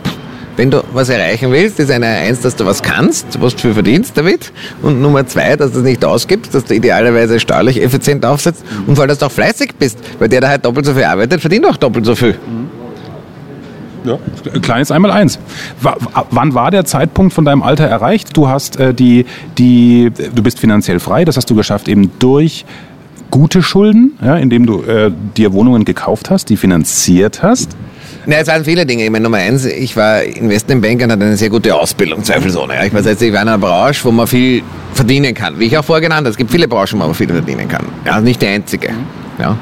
Wenn 0.57 0.71
du 0.71 0.83
was 0.91 1.07
erreichen 1.09 1.51
willst, 1.51 1.79
ist 1.79 1.91
eine 1.91 2.07
eins, 2.07 2.41
dass 2.41 2.55
du 2.55 2.65
was 2.65 2.81
kannst, 2.81 3.39
was 3.39 3.53
du 3.53 3.61
viel 3.61 3.73
verdienst 3.73 4.17
damit. 4.17 4.51
Und 4.81 4.99
Nummer 4.99 5.25
zwei, 5.27 5.55
dass 5.55 5.71
du 5.71 5.77
es 5.77 5.83
nicht 5.83 6.03
ausgibst, 6.03 6.53
dass 6.55 6.65
du 6.65 6.73
idealerweise 6.73 7.39
steuerlich 7.39 7.81
effizient 7.81 8.25
aufsetzt 8.25 8.65
und 8.87 8.95
vor 8.95 9.03
allem, 9.03 9.09
dass 9.09 9.19
du 9.19 9.27
auch 9.27 9.31
fleißig 9.31 9.75
bist. 9.77 9.99
Weil 10.17 10.29
der, 10.29 10.41
der 10.41 10.49
halt 10.49 10.65
doppelt 10.65 10.87
so 10.87 10.95
viel 10.95 11.03
arbeitet, 11.03 11.41
verdient 11.41 11.63
auch 11.67 11.77
doppelt 11.77 12.07
so 12.07 12.15
viel. 12.15 12.35
Ja, 14.03 14.17
kleines 14.61 14.89
einmal 14.89 15.11
eins. 15.11 15.37
Wann 16.31 16.53
war 16.55 16.71
der 16.71 16.85
Zeitpunkt 16.85 17.33
von 17.33 17.45
deinem 17.45 17.61
Alter 17.61 17.85
erreicht? 17.85 18.35
Du 18.35 18.47
hast 18.47 18.79
äh, 18.79 18.95
die, 18.95 19.27
die, 19.59 20.11
du 20.33 20.41
bist 20.41 20.59
finanziell 20.59 20.99
frei, 20.99 21.23
das 21.23 21.37
hast 21.37 21.51
du 21.51 21.55
geschafft 21.55 21.87
eben 21.87 22.11
durch 22.17 22.65
gute 23.29 23.61
Schulden, 23.61 24.17
ja, 24.23 24.37
indem 24.37 24.65
du 24.65 24.81
äh, 24.81 25.11
dir 25.35 25.53
Wohnungen 25.53 25.85
gekauft 25.85 26.31
hast, 26.31 26.49
die 26.49 26.57
finanziert 26.57 27.43
hast. 27.43 27.75
Ja, 28.27 28.39
es 28.39 28.48
waren 28.48 28.65
viele 28.65 28.86
Dinge. 28.86 29.05
Ich 29.05 29.10
meine, 29.10 29.24
Nummer 29.24 29.38
eins, 29.38 29.63
ich 29.63 29.96
war 29.96 30.22
Investmentbanker 30.22 31.05
und 31.05 31.12
hatte 31.13 31.24
eine 31.24 31.38
sehr 31.38 31.50
gute 31.50 31.74
Ausbildung, 31.74 32.25
zweifelsohne. 32.25 32.74
Ich 32.86 32.93
war 32.93 33.01
jetzt, 33.01 33.22
ich 33.22 33.31
war 33.31 33.41
in 33.41 33.48
einer 33.48 33.57
Branche, 33.57 34.03
wo 34.03 34.12
man 34.12 34.27
viel 34.27 34.63
verdienen 34.93 35.34
kann. 35.34 35.57
Wie 35.57 35.65
ich 35.65 35.77
auch 35.77 35.86
vorher 35.86 36.01
genannt 36.01 36.25
habe, 36.25 36.31
es 36.31 36.38
gibt 36.38 36.51
viele 36.51 36.67
Branchen, 36.67 37.00
wo 37.00 37.05
man 37.05 37.13
viel 37.13 37.29
verdienen 37.29 37.69
kann. 37.69 37.86
Ja, 38.05 38.19
nicht 38.19 38.41
die 38.41 38.48
einzige. 38.48 38.89
Ja. 39.39 39.57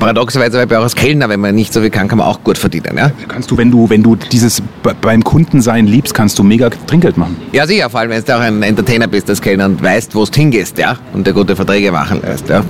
Paradoxerweise 0.00 0.60
auch 0.60 0.82
als 0.82 0.96
Kellner, 0.96 1.28
wenn 1.28 1.38
man 1.38 1.54
nicht 1.54 1.72
so 1.72 1.80
viel 1.80 1.90
kann, 1.90 2.08
kann 2.08 2.18
man 2.18 2.26
auch 2.26 2.42
gut 2.42 2.58
verdienen. 2.58 2.96
Ja? 2.96 3.12
Kannst 3.28 3.52
du, 3.52 3.56
wenn 3.56 3.70
du, 3.70 3.88
wenn 3.88 4.02
du 4.02 4.16
dieses 4.16 4.60
beim 5.00 5.22
Kundensein 5.22 5.86
liebst, 5.86 6.12
kannst 6.12 6.40
du 6.40 6.42
mega 6.42 6.68
Trinkgeld 6.68 7.16
machen. 7.16 7.36
Ja, 7.52 7.68
sicher, 7.68 7.88
vor 7.88 8.00
allem 8.00 8.10
wenn 8.10 8.24
du 8.24 8.36
auch 8.36 8.40
ein 8.40 8.64
Entertainer 8.64 9.06
bist 9.06 9.30
als 9.30 9.40
Kellner 9.40 9.66
und 9.66 9.80
weißt, 9.80 10.16
wo 10.16 10.24
du 10.24 10.32
hingehst, 10.34 10.78
ja, 10.78 10.96
und 11.12 11.24
dir 11.28 11.32
gute 11.32 11.54
Verträge 11.54 11.92
machen 11.92 12.20
lässt. 12.22 12.48
Ja. 12.48 12.64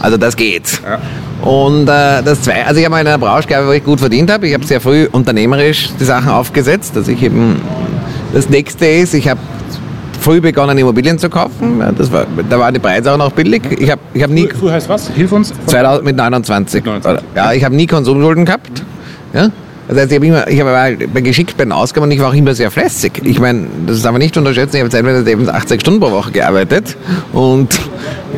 Also 0.00 0.16
das 0.16 0.34
geht. 0.34 0.80
Ja. 0.82 0.98
Und 1.42 1.88
äh, 1.88 2.22
das 2.22 2.42
zwei, 2.42 2.64
also 2.64 2.78
ich 2.78 2.84
habe 2.84 2.92
mal 2.92 3.00
in 3.00 3.06
einer 3.08 3.18
Branche 3.18 3.48
gearbeitet, 3.48 3.68
wo 3.68 3.72
ich 3.72 3.84
gut 3.84 4.00
verdient 4.00 4.30
habe. 4.30 4.46
Ich 4.46 4.54
habe 4.54 4.64
sehr 4.64 4.80
früh 4.80 5.08
unternehmerisch 5.10 5.90
die 5.98 6.04
Sachen 6.04 6.28
aufgesetzt, 6.28 6.94
dass 6.94 7.08
ich 7.08 7.22
eben 7.22 7.60
das 8.32 8.48
nächste 8.48 8.86
ist, 8.86 9.12
ich 9.12 9.28
habe 9.28 9.40
früh 10.20 10.40
begonnen, 10.40 10.78
Immobilien 10.78 11.18
zu 11.18 11.28
kaufen. 11.28 11.82
Das 11.98 12.12
war, 12.12 12.26
da 12.48 12.58
waren 12.58 12.72
die 12.72 12.80
Preise 12.80 13.12
auch 13.12 13.18
noch 13.18 13.32
billig. 13.32 13.62
Ich 13.78 13.90
habe 13.90 14.00
ich 14.14 14.22
hab 14.22 14.30
nie. 14.30 14.48
Früh 14.48 14.70
heißt 14.70 14.88
was? 14.88 15.08
Hilf 15.08 15.32
uns. 15.32 15.52
2000, 15.66 16.04
mit 16.04 16.16
29. 16.16 16.84
29. 16.84 17.26
Ja, 17.34 17.52
ich 17.52 17.64
habe 17.64 17.74
nie 17.74 17.86
Konsumschulden 17.86 18.44
gehabt. 18.44 18.84
Ja? 19.34 19.50
Das 19.92 20.02
heißt, 20.02 20.12
ich 20.12 20.16
habe 20.16 20.26
immer, 20.26 20.48
ich 20.48 20.60
habe 20.60 21.22
geschickt 21.22 21.56
bei 21.56 21.64
den 21.64 21.72
Ausgaben 21.72 22.04
und 22.04 22.10
ich 22.12 22.20
war 22.20 22.30
auch 22.30 22.34
immer 22.34 22.54
sehr 22.54 22.70
fleißig. 22.70 23.12
Ich 23.24 23.38
meine, 23.38 23.66
das 23.86 23.98
ist 23.98 24.06
aber 24.06 24.18
nicht 24.18 24.36
unterschätzen, 24.36 24.76
ich 24.76 24.82
habe 24.82 24.90
zeitweise 24.90 25.30
eben 25.30 25.48
80 25.48 25.80
Stunden 25.80 26.00
pro 26.00 26.10
Woche 26.10 26.30
gearbeitet 26.30 26.96
und 27.32 27.68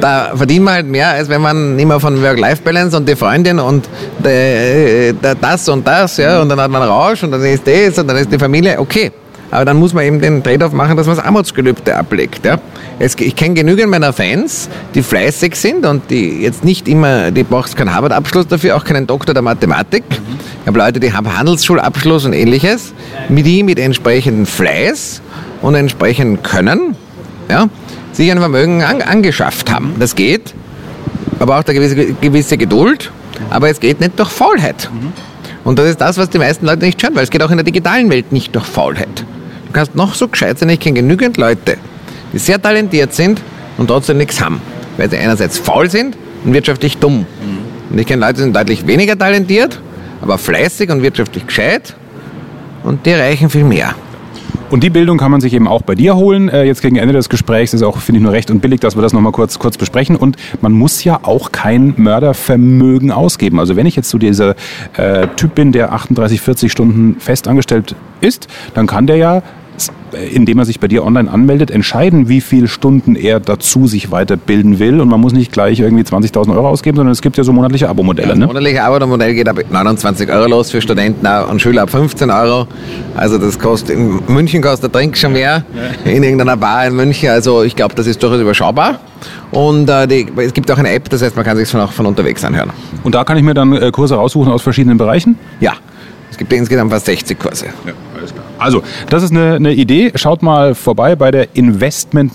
da 0.01 0.33
verdient 0.35 0.65
man 0.65 0.75
halt 0.75 0.87
mehr, 0.87 1.11
als 1.11 1.29
wenn 1.29 1.41
man 1.41 1.79
immer 1.79 2.01
von 2.01 2.21
Work-Life-Balance 2.21 2.97
und 2.97 3.09
die 3.09 3.17
Freundin 3.17 3.59
und 3.61 3.89
die, 4.19 5.15
das 5.41 5.69
und 5.69 5.87
das, 5.87 6.17
ja, 6.17 6.43
und 6.43 6.49
dann 6.49 6.61
hat 6.61 6.71
man 6.71 6.83
Rausch 6.83 7.23
und 7.23 7.31
dann 7.31 7.45
ist 7.45 7.67
das 7.67 7.99
und 7.99 8.09
dann 8.09 8.17
ist 8.17 8.33
die 8.33 8.39
Familie, 8.39 8.79
okay. 8.79 9.13
Aber 9.55 9.65
dann 9.65 9.77
muss 9.77 9.95
man 9.95 10.03
eben 10.03 10.21
den 10.21 10.43
Trade-off 10.43 10.73
machen, 10.73 10.97
dass 10.97 11.07
man 11.07 11.15
das 11.15 11.25
Armutsgelübde 11.25 11.95
ablegt. 11.95 12.45
Ja? 12.45 12.59
Es, 12.99 13.15
ich 13.15 13.37
kenne 13.37 13.55
genügend 13.55 13.89
meiner 13.89 14.13
Fans, 14.13 14.69
die 14.97 15.03
fleißig 15.05 15.55
sind 15.55 15.87
und 15.87 16.11
die 16.11 16.43
jetzt 16.43 16.65
nicht 16.65 16.89
immer, 16.89 17.31
die 17.31 17.45
brauchst 17.45 17.77
keinen 17.77 17.95
Harvard-Abschluss 17.95 18.49
dafür, 18.49 18.77
auch 18.77 18.83
keinen 18.83 19.07
Doktor 19.07 19.33
der 19.33 19.45
Mathematik. 19.45 20.03
Ich 20.11 20.67
habe 20.67 20.77
Leute, 20.77 20.99
die 20.99 21.13
haben 21.13 21.39
Handelsschulabschluss 21.39 22.25
und 22.25 22.33
ähnliches, 22.33 22.95
mit 23.29 23.47
die 23.47 23.63
mit 23.63 23.79
entsprechendem 23.79 24.45
Fleiß 24.45 25.23
und 25.63 25.77
entsprechendem 25.77 26.43
Können 26.43 26.97
ja, 27.49 27.69
sich 28.11 28.33
ein 28.33 28.39
Vermögen 28.39 28.83
an, 28.83 29.03
angeschafft 29.03 29.71
haben. 29.73 29.95
Das 30.01 30.17
geht, 30.17 30.53
aber 31.39 31.61
auch 31.61 31.65
eine 31.65 31.75
gewisse, 31.75 31.95
gewisse 32.15 32.57
Geduld, 32.57 33.13
aber 33.51 33.71
es 33.71 33.79
geht 33.79 34.01
nicht 34.01 34.19
durch 34.19 34.31
Faulheit. 34.31 34.91
Und 35.63 35.79
das 35.79 35.91
ist 35.91 36.01
das, 36.01 36.19
was 36.19 36.29
die 36.29 36.39
meisten 36.39 36.67
Leute 36.67 36.85
nicht 36.85 37.01
hören, 37.01 37.15
weil 37.15 37.23
es 37.23 37.31
geht 37.31 37.41
auch 37.41 37.53
in 37.53 37.57
der 37.57 37.65
digitalen 37.65 38.11
Welt 38.11 38.33
nicht 38.33 38.53
durch 38.53 38.67
Faulheit 38.67 39.25
kannst 39.75 39.95
noch 39.95 40.14
so 40.14 40.28
gescheit 40.28 40.59
sein, 40.59 40.71
ich 40.71 40.81
kenne 40.81 40.95
genügend 41.00 41.37
Leute, 41.37 41.76
die 42.33 42.38
sehr 42.38 42.61
talentiert 42.61 43.12
sind 43.12 43.43
und 43.76 43.88
trotzdem 43.88 44.16
nichts 44.16 44.40
haben. 44.40 44.61
Weil 44.97 45.11
sie 45.11 45.19
einerseits 45.19 45.59
faul 45.59 45.90
sind 45.90 46.16
und 46.45 46.54
wirtschaftlich 46.54 46.97
dumm. 46.99 47.19
Mhm. 47.19 47.25
Und 47.90 47.99
ich 47.99 48.07
kenne 48.07 48.21
Leute, 48.21 48.35
die 48.35 48.43
sind 48.43 48.57
deutlich 48.57 48.87
weniger 48.87 49.19
talentiert, 49.19 49.81
aber 50.23 50.38
fleißig 50.38 50.90
und 50.90 51.02
wirtschaftlich 51.02 51.47
gescheit 51.47 51.95
und 52.85 53.04
die 53.04 53.11
erreichen 53.11 53.50
viel 53.50 53.64
mehr. 53.64 53.95
Und 54.71 54.83
die 54.83 54.90
Bildung 54.90 55.19
kann 55.19 55.31
man 55.31 55.40
sich 55.40 55.52
eben 55.52 55.69
auch 55.69 55.83
bei 55.83 55.95
dir 55.95 56.16
holen. 56.16 56.49
Äh, 56.49 56.64
jetzt 56.64 56.83
gegen 56.83 56.97
Ende 56.97 57.12
des 57.12 57.28
Gesprächs 57.28 57.75
ist 57.75 57.83
auch, 57.83 57.99
finde 57.99 58.19
ich, 58.19 58.23
nur 58.25 58.33
recht 58.33 58.50
und 58.50 58.61
billig, 58.61 58.81
dass 58.81 58.97
wir 58.97 59.02
das 59.02 59.12
nochmal 59.12 59.33
kurz, 59.33 59.59
kurz 59.59 59.76
besprechen. 59.76 60.16
Und 60.16 60.37
man 60.62 60.73
muss 60.73 61.04
ja 61.04 61.21
auch 61.23 61.52
kein 61.52 61.95
Mördervermögen 61.97 63.12
ausgeben. 63.12 63.61
Also 63.61 63.76
wenn 63.76 63.87
ich 63.87 63.95
jetzt 63.95 64.11
so 64.11 64.19
dieser 64.19 64.57
äh, 64.97 65.28
Typ 65.37 65.54
bin, 65.54 65.71
der 65.71 65.93
38, 65.93 66.40
40 66.40 66.73
Stunden 66.73 67.21
fest 67.21 67.47
angestellt 67.47 67.95
ist, 68.21 68.49
dann 68.75 68.87
kann 68.87 69.07
der 69.07 69.16
ja 69.16 69.43
indem 70.33 70.59
er 70.59 70.64
sich 70.64 70.81
bei 70.81 70.88
dir 70.88 71.04
online 71.04 71.31
anmeldet, 71.31 71.71
entscheiden, 71.71 72.28
wie 72.28 72.40
viele 72.40 72.69
Stunden 72.69 73.16
er 73.16 73.40
dazu 73.40 73.87
sich 73.87 74.11
weiterbilden 74.11 74.78
will. 74.78 75.00
Und 75.00 75.09
man 75.09 75.21
muss 75.21 75.33
nicht 75.33 75.52
gleich 75.52 75.81
irgendwie 75.81 76.04
20.000 76.04 76.54
Euro 76.54 76.69
ausgeben, 76.69 76.97
sondern 76.97 77.12
es 77.12 77.23
gibt 77.23 77.37
ja 77.37 77.45
so 77.45 77.52
monatliche 77.52 77.88
Abo-Modelle. 77.88 78.31
Ja, 78.31 78.35
ne? 78.35 78.47
Monatliche 78.47 78.83
Abo-Modell 78.83 79.35
geht 79.35 79.49
ab 79.49 79.59
29 79.69 80.31
Euro 80.31 80.49
los 80.49 80.71
für 80.71 80.81
Studenten 80.81 81.26
und 81.26 81.61
Schüler 81.61 81.83
ab 81.83 81.90
15 81.90 82.31
Euro. 82.31 82.66
Also 83.16 83.38
das 83.38 83.59
kostet, 83.59 83.97
in 83.97 84.21
München 84.28 84.62
kostet 84.62 84.95
der 84.95 85.00
Trink 85.00 85.16
schon 85.16 85.33
mehr, 85.33 85.64
in 86.04 86.23
irgendeiner 86.23 86.57
Bar 86.57 86.87
in 86.87 86.97
München. 86.97 87.31
Also 87.31 87.62
ich 87.62 87.75
glaube, 87.76 87.95
das 87.95 88.07
ist 88.07 88.23
durchaus 88.23 88.40
überschaubar. 88.40 89.00
Und 89.50 89.88
äh, 89.88 90.07
die, 90.07 90.26
es 90.37 90.52
gibt 90.52 90.71
auch 90.71 90.78
eine 90.78 90.90
App, 90.90 91.09
das 91.09 91.23
heißt, 91.23 91.37
man 91.37 91.45
kann 91.45 91.57
sich 91.57 91.69
von 91.69 91.81
auch 91.81 91.93
von 91.93 92.07
unterwegs 92.07 92.45
anhören. 92.45 92.71
Und 93.02 93.14
da 93.14 93.25
kann 93.25 93.37
ich 93.37 93.43
mir 93.43 93.54
dann 93.54 93.73
äh, 93.73 93.90
Kurse 93.90 94.16
raussuchen 94.16 94.52
aus 94.52 94.62
verschiedenen 94.62 94.99
Bereichen? 94.99 95.38
Ja, 95.61 95.75
es 96.31 96.37
gibt 96.37 96.52
insgesamt 96.52 96.90
fast 96.90 97.07
60 97.07 97.38
Kurse. 97.38 97.66
Ja. 97.66 97.93
Also, 98.64 98.83
das 99.11 99.23
ist 99.23 99.30
eine, 99.30 99.56
eine 99.56 99.73
Idee. 99.73 100.12
Schaut 100.14 100.42
mal 100.42 100.75
vorbei 100.75 101.16
bei 101.16 101.30
der 101.30 101.54
Investment- 101.54 102.35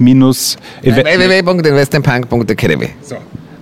www.investmentpunk.academy. 0.83 2.89
So. 3.01 3.15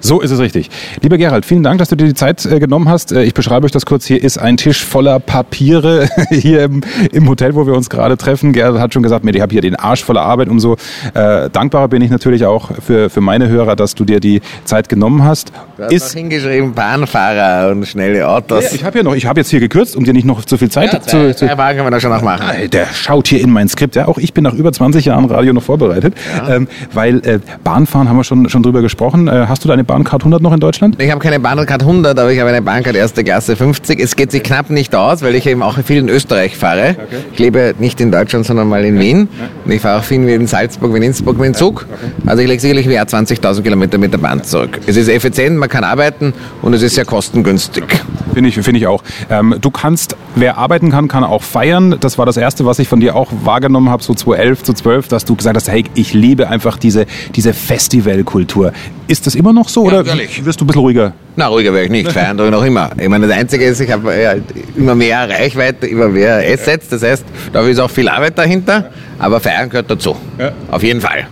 So 0.08 0.22
ist 0.22 0.32
es 0.32 0.40
richtig. 0.40 0.70
Lieber 1.02 1.18
Gerald, 1.18 1.46
vielen 1.46 1.64
Dank, 1.64 1.80
dass 1.80 1.90
du 1.90 1.98
dir 1.98 2.06
die 2.06 2.14
Zeit 2.14 2.46
äh, 2.46 2.60
genommen 2.60 2.88
hast. 2.88 3.12
Äh, 3.12 3.24
ich 3.24 3.34
beschreibe 3.34 3.66
euch 3.66 3.74
das 3.74 3.86
kurz. 3.86 4.06
Hier 4.06 4.24
ist 4.24 4.38
ein 4.38 4.56
Tisch 4.56 4.86
voller 4.86 5.20
Papiere 5.20 6.08
hier 6.30 6.64
im, 6.64 6.82
im 7.12 7.28
Hotel, 7.28 7.56
wo 7.56 7.68
wir 7.68 7.74
uns 7.74 7.90
gerade 7.90 8.16
treffen. 8.16 8.54
Gerald 8.54 8.80
hat 8.80 8.94
schon 8.94 9.04
gesagt, 9.04 9.26
mir, 9.26 9.36
ich 9.36 9.42
habe 9.42 9.52
hier 9.52 9.62
den 9.62 9.76
Arsch 9.76 10.06
voller 10.06 10.22
Arbeit. 10.22 10.48
Umso 10.48 10.78
äh, 11.14 11.50
dankbarer 11.50 11.90
bin 11.90 12.02
ich 12.02 12.10
natürlich 12.10 12.46
auch 12.46 12.72
für, 12.82 13.10
für 13.10 13.20
meine 13.20 13.50
Hörer, 13.50 13.76
dass 13.76 13.96
du 13.96 14.06
dir 14.06 14.22
die 14.22 14.40
Zeit 14.64 14.88
genommen 14.88 15.26
hast. 15.26 15.52
Du 15.76 15.84
hast 15.84 15.92
ist, 15.92 16.14
hingeschrieben 16.14 16.74
Bahnfahrer 16.74 17.72
und 17.72 17.86
schnelle 17.86 18.30
Autos. 18.30 18.64
Ja, 18.64 18.76
ich 18.76 18.86
habe 18.86 19.00
ja 19.00 19.04
noch, 19.04 19.14
ich 19.14 19.26
habe 19.26 19.42
jetzt 19.42 19.50
hier 19.50 19.60
gekürzt, 19.60 19.98
um 19.98 20.06
dir 20.06 20.14
nicht 20.14 20.26
noch 20.26 20.46
zu 20.46 20.58
viel 20.58 20.70
Zeit 20.70 20.94
ja, 20.94 21.02
zu, 21.02 21.36
zu. 21.36 21.46
Zwei 21.46 21.58
Wagen 21.58 21.80
können 21.80 21.88
wir 21.88 21.92
da 21.92 22.00
schon 22.00 22.12
noch 22.12 22.22
machen. 22.22 22.70
Der 22.72 22.86
schaut 22.94 23.28
hier 23.28 23.42
in 23.42 23.52
mein 23.52 23.68
Skript. 23.68 23.98
Ja, 23.98 24.08
auch 24.08 24.20
ich 24.20 24.34
bin 24.34 24.46
nach 24.46 24.54
über 24.54 24.72
20 24.72 25.04
Jahren 25.04 25.26
Radio 25.26 25.52
noch 25.52 25.64
vorbereitet, 25.64 26.14
ja. 26.34 26.56
ähm, 26.56 26.70
weil 26.94 27.20
äh, 27.28 27.40
Bahnfahren 27.66 28.08
haben 28.08 28.16
wir 28.16 28.24
schon 28.24 28.48
schon 28.48 28.64
drüber 28.64 28.82
gesprochen. 28.82 29.28
Äh, 29.28 29.48
hast 29.50 29.66
du 29.66 29.68
deine 29.68 29.84
Bahncard 29.98 30.22
100 30.22 30.44
noch 30.44 30.54
in 30.54 30.60
Deutschland? 30.60 31.01
Ich 31.01 31.10
habe 31.10 31.20
keine 31.20 31.39
Bahncard 31.39 31.82
100, 31.82 32.20
aber 32.20 32.32
ich 32.32 32.39
habe 32.39 32.50
eine 32.51 32.62
Bahncard 32.62 32.96
erste 32.96 33.24
Klasse 33.24 33.56
50. 33.56 34.00
Es 34.00 34.16
geht 34.16 34.32
sich 34.32 34.44
knapp 34.44 34.70
nicht 34.70 34.94
aus, 34.94 35.24
weil 35.24 35.34
ich 35.34 35.48
eben 35.48 35.63
auch 35.63 35.80
viel 35.80 35.98
in 35.98 36.08
Österreich 36.08 36.56
fahre. 36.56 36.92
Okay. 36.92 37.18
Ich 37.34 37.39
lebe 37.39 37.74
nicht 37.80 38.00
in 38.00 38.12
Deutschland, 38.12 38.46
sondern 38.46 38.70
mal 38.70 38.86
in 38.86 39.00
Wien. 39.00 39.27
Und 39.66 39.72
ich 39.72 39.82
fahre 39.82 40.00
auch 40.00 40.04
viel 40.04 40.30
in 40.30 40.46
Salzburg, 40.46 40.94
wie 40.94 40.98
in 40.98 41.04
Innsbruck 41.04 41.39
mit 41.39 41.48
dem 41.48 41.54
Zug. 41.56 41.88
Also 42.27 42.44
ich 42.44 42.48
lege 42.48 42.62
sicherlich 42.62 42.86
mehr 42.86 43.08
20.000 43.08 43.63
Kilometer 43.63 43.98
mit 43.98 44.13
der 44.13 44.20
Bahn 44.20 44.44
zurück. 44.44 44.77
Es 44.86 44.98
ist 44.98 45.08
effizient, 45.08 45.58
man 45.58 45.68
kann 45.68 45.84
arbeiten 45.84 46.32
und 46.62 46.74
es 46.75 46.84
ist 46.84 46.94
sehr 46.94 47.06
kostengünstig. 47.06 47.84
Finde 48.36 48.50
ich, 48.50 48.56
find 48.56 48.77
ich 48.77 48.86
auch. 48.86 49.01
Ähm, 49.32 49.56
du 49.60 49.72
kannst, 49.72 50.16
wer 50.36 50.60
arbeiten 50.60 50.92
kann, 50.92 51.08
kann 51.08 51.24
auch 51.24 51.42
feiern. 51.42 51.96
Das 52.00 52.20
war 52.20 52.27
das 52.27 52.38
Erste, 52.38 52.68
was 52.68 52.77
ich 52.77 52.88
von 52.88 53.00
dir 53.00 53.16
auch 53.16 53.32
wahrgenommen 53.44 53.89
habe, 53.89 54.04
so 54.04 54.13
2011, 54.13 54.60
2012, 54.60 55.08
dass 55.08 55.25
du 55.25 55.36
gesagt 55.36 55.56
hast, 55.56 55.72
hey, 55.72 55.86
ich 55.96 56.13
liebe 56.13 56.48
einfach 56.48 56.77
diese, 56.77 57.08
diese 57.36 57.54
Festivalkultur. 57.54 58.74
Ist 59.08 59.25
das 59.25 59.34
immer 59.34 59.54
noch 59.54 59.70
so 59.70 59.76
ja, 59.84 59.88
oder 59.88 60.03
natürlich. 60.03 60.46
wirst 60.46 60.60
du 60.60 60.65
ein 60.65 60.67
bisschen 60.67 60.81
ruhiger? 60.81 61.13
Na, 61.36 61.48
ruhiger 61.48 61.74
werde 61.74 61.86
ich 61.86 61.91
nicht. 61.91 62.12
Feiern 62.12 62.38
tue 62.38 62.48
ich 62.48 62.51
noch 62.51 62.63
immer. 62.63 62.89
Ich 63.00 63.07
meine, 63.07 63.27
das 63.27 63.38
Einzige 63.38 63.65
ist, 63.65 63.79
ich 63.79 63.91
habe 63.91 64.13
ja, 64.15 64.36
immer 64.75 64.96
mehr 64.96 65.29
Reichweite, 65.29 65.88
immer 65.88 66.07
mehr 66.07 66.38
Assets. 66.38 66.89
Das 66.89 67.03
heißt, 67.03 67.25
da 67.53 67.62
ist 67.62 67.79
auch 67.79 67.91
viel 67.91 68.10
Arbeit 68.10 68.38
dahinter. 68.38 68.89
Aber 69.19 69.39
feiern 69.39 69.69
gehört 69.69 69.89
dazu. 69.89 70.15
Ja. 70.39 70.51
Auf 70.72 70.84
jeden 70.84 71.01
Fall. 71.01 71.27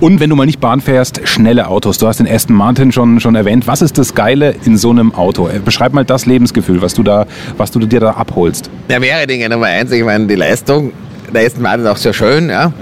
Und 0.00 0.20
wenn 0.20 0.30
du 0.30 0.36
mal 0.36 0.46
nicht 0.46 0.60
Bahn 0.60 0.80
fährst, 0.80 1.20
schnelle 1.24 1.66
Autos. 1.66 1.98
Du 1.98 2.06
hast 2.06 2.20
den 2.20 2.28
Aston 2.28 2.54
Martin 2.54 2.92
schon, 2.92 3.18
schon 3.18 3.34
erwähnt. 3.34 3.66
Was 3.66 3.82
ist 3.82 3.98
das 3.98 4.14
Geile 4.14 4.54
in 4.64 4.76
so 4.76 4.90
einem 4.90 5.12
Auto? 5.12 5.50
Beschreib 5.64 5.92
mal 5.92 6.04
das 6.04 6.24
Lebensgefühl, 6.24 6.80
was 6.82 6.94
du, 6.94 7.02
da, 7.02 7.26
was 7.56 7.72
du 7.72 7.80
dir 7.80 7.98
da 7.98 8.10
abholst. 8.12 8.70
Ja, 8.88 9.00
mehrere 9.00 9.26
Dinge. 9.26 9.48
Nummer 9.48 9.66
eins, 9.66 9.90
ich 9.90 10.04
meine, 10.04 10.26
die 10.26 10.36
Leistung. 10.36 10.92
Der 11.34 11.44
Aston 11.44 11.62
Martin 11.62 11.84
ist 11.84 11.90
auch 11.90 11.96
sehr 11.96 12.12
schön, 12.12 12.48
ja. 12.48 12.72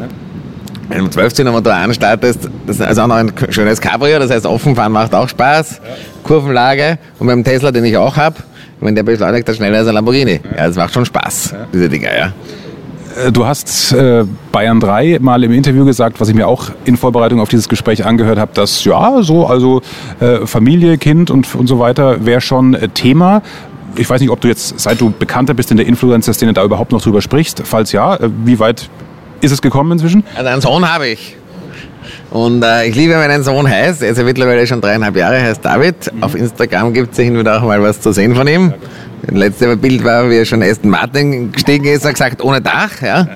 Wenn 0.89 0.99
du 0.99 1.05
mit 1.05 1.13
12 1.13 1.45
Motor 1.51 1.75
anstartest, 1.75 2.49
das 2.67 2.81
ist 2.81 2.99
auch 2.99 3.07
noch 3.07 3.17
ein 3.17 3.33
schönes 3.51 3.81
Cabrio, 3.81 4.19
das 4.19 4.31
heißt 4.31 4.47
Offenfahren 4.47 4.93
macht 4.93 5.15
auch 5.15 5.29
Spaß, 5.29 5.81
ja. 5.83 5.95
Kurvenlage 6.23 6.99
und 7.19 7.27
beim 7.27 7.43
Tesla, 7.43 7.73
den 7.73 7.85
ich 7.85 7.97
auch 7.97 8.17
habe, 8.17 8.37
wenn 8.81 8.95
der 8.95 9.03
beschleunigt, 9.03 9.49
dann 9.49 9.57
schneller 9.57 9.79
als 9.79 9.89
ein 9.89 9.95
Lamborghini. 9.95 10.41
Ja, 10.57 10.67
das 10.67 10.77
macht 10.77 10.95
schon 10.95 11.05
Spaß, 11.05 11.51
ja. 11.53 11.67
diese 11.73 11.89
Dinger, 11.89 12.17
ja. 12.17 12.33
Äh, 13.17 13.33
du 13.33 13.47
hast 13.47 13.93
äh, 13.93 14.25
Bayern 14.53 14.81
3 14.81 15.19
mal 15.21 15.43
im 15.43 15.53
Interview 15.53 15.85
gesagt, 15.85 16.21
was 16.21 16.29
ich 16.29 16.35
mir 16.35 16.47
auch 16.47 16.71
in 16.85 16.97
Vorbereitung 16.97 17.41
auf 17.41 17.49
dieses 17.49 17.69
Gespräch 17.69 18.05
angehört 18.05 18.39
habe, 18.39 18.53
dass 18.55 18.85
ja, 18.85 19.23
so, 19.23 19.47
also 19.47 19.83
äh, 20.21 20.47
Familie, 20.47 20.99
Kind 20.99 21.31
und, 21.31 21.53
und 21.55 21.67
so 21.67 21.79
weiter 21.79 22.25
wäre 22.25 22.41
schon 22.41 22.75
äh, 22.75 22.89
Thema. 22.89 23.43
Ich 23.97 24.11
weiß 24.11 24.21
nicht, 24.21 24.31
ob 24.31 24.41
du 24.41 24.49
jetzt, 24.49 24.79
seit 24.79 25.01
du 25.01 25.11
bekannter 25.11 25.55
bist 25.55 25.71
in 25.71 25.79
der 25.79 25.87
Influencer-Szene, 25.87 26.53
da 26.53 26.63
überhaupt 26.63 26.93
noch 26.93 27.01
drüber 27.01 27.23
sprichst. 27.23 27.63
Falls 27.65 27.93
ja, 27.93 28.17
äh, 28.17 28.31
wie 28.45 28.59
weit 28.59 28.91
ist 29.41 29.53
es 29.53 29.63
gekommen 29.63 29.93
inzwischen? 29.93 30.25
Also 30.35 30.49
einen 30.49 30.61
Sohn 30.61 30.93
habe 30.93 31.09
ich. 31.09 31.37
Und 32.31 32.63
äh, 32.63 32.87
ich 32.87 32.95
liebe 32.95 33.15
meinen 33.15 33.43
Sohn 33.43 33.69
heiß, 33.69 34.03
er 34.03 34.11
ist 34.11 34.19
ja 34.19 34.25
mittlerweile 34.25 34.67
schon 34.67 34.81
dreieinhalb 34.81 35.17
Jahre, 35.17 35.41
heißt 35.41 35.65
David. 35.65 36.13
Mhm. 36.13 36.23
Auf 36.23 36.35
Instagram 36.35 36.93
gibt 36.93 37.13
es 37.13 37.19
ja 37.19 37.25
hin 37.25 37.35
und 37.35 37.41
wieder 37.41 37.59
auch 37.59 37.67
mal 37.67 37.83
was 37.83 38.01
zu 38.01 38.13
sehen 38.13 38.35
von 38.35 38.47
ihm. 38.47 38.75
Das 39.23 39.35
letzte 39.35 39.77
Bild 39.77 40.05
war, 40.05 40.29
wie 40.29 40.37
er 40.37 40.45
schon 40.45 40.63
Aston 40.63 40.91
Martin 40.91 41.53
gestiegen 41.53 41.87
ist, 41.87 42.05
er 42.05 42.13
gesagt, 42.13 42.43
ohne 42.43 42.61
Dach. 42.61 43.01
Ja. 43.03 43.27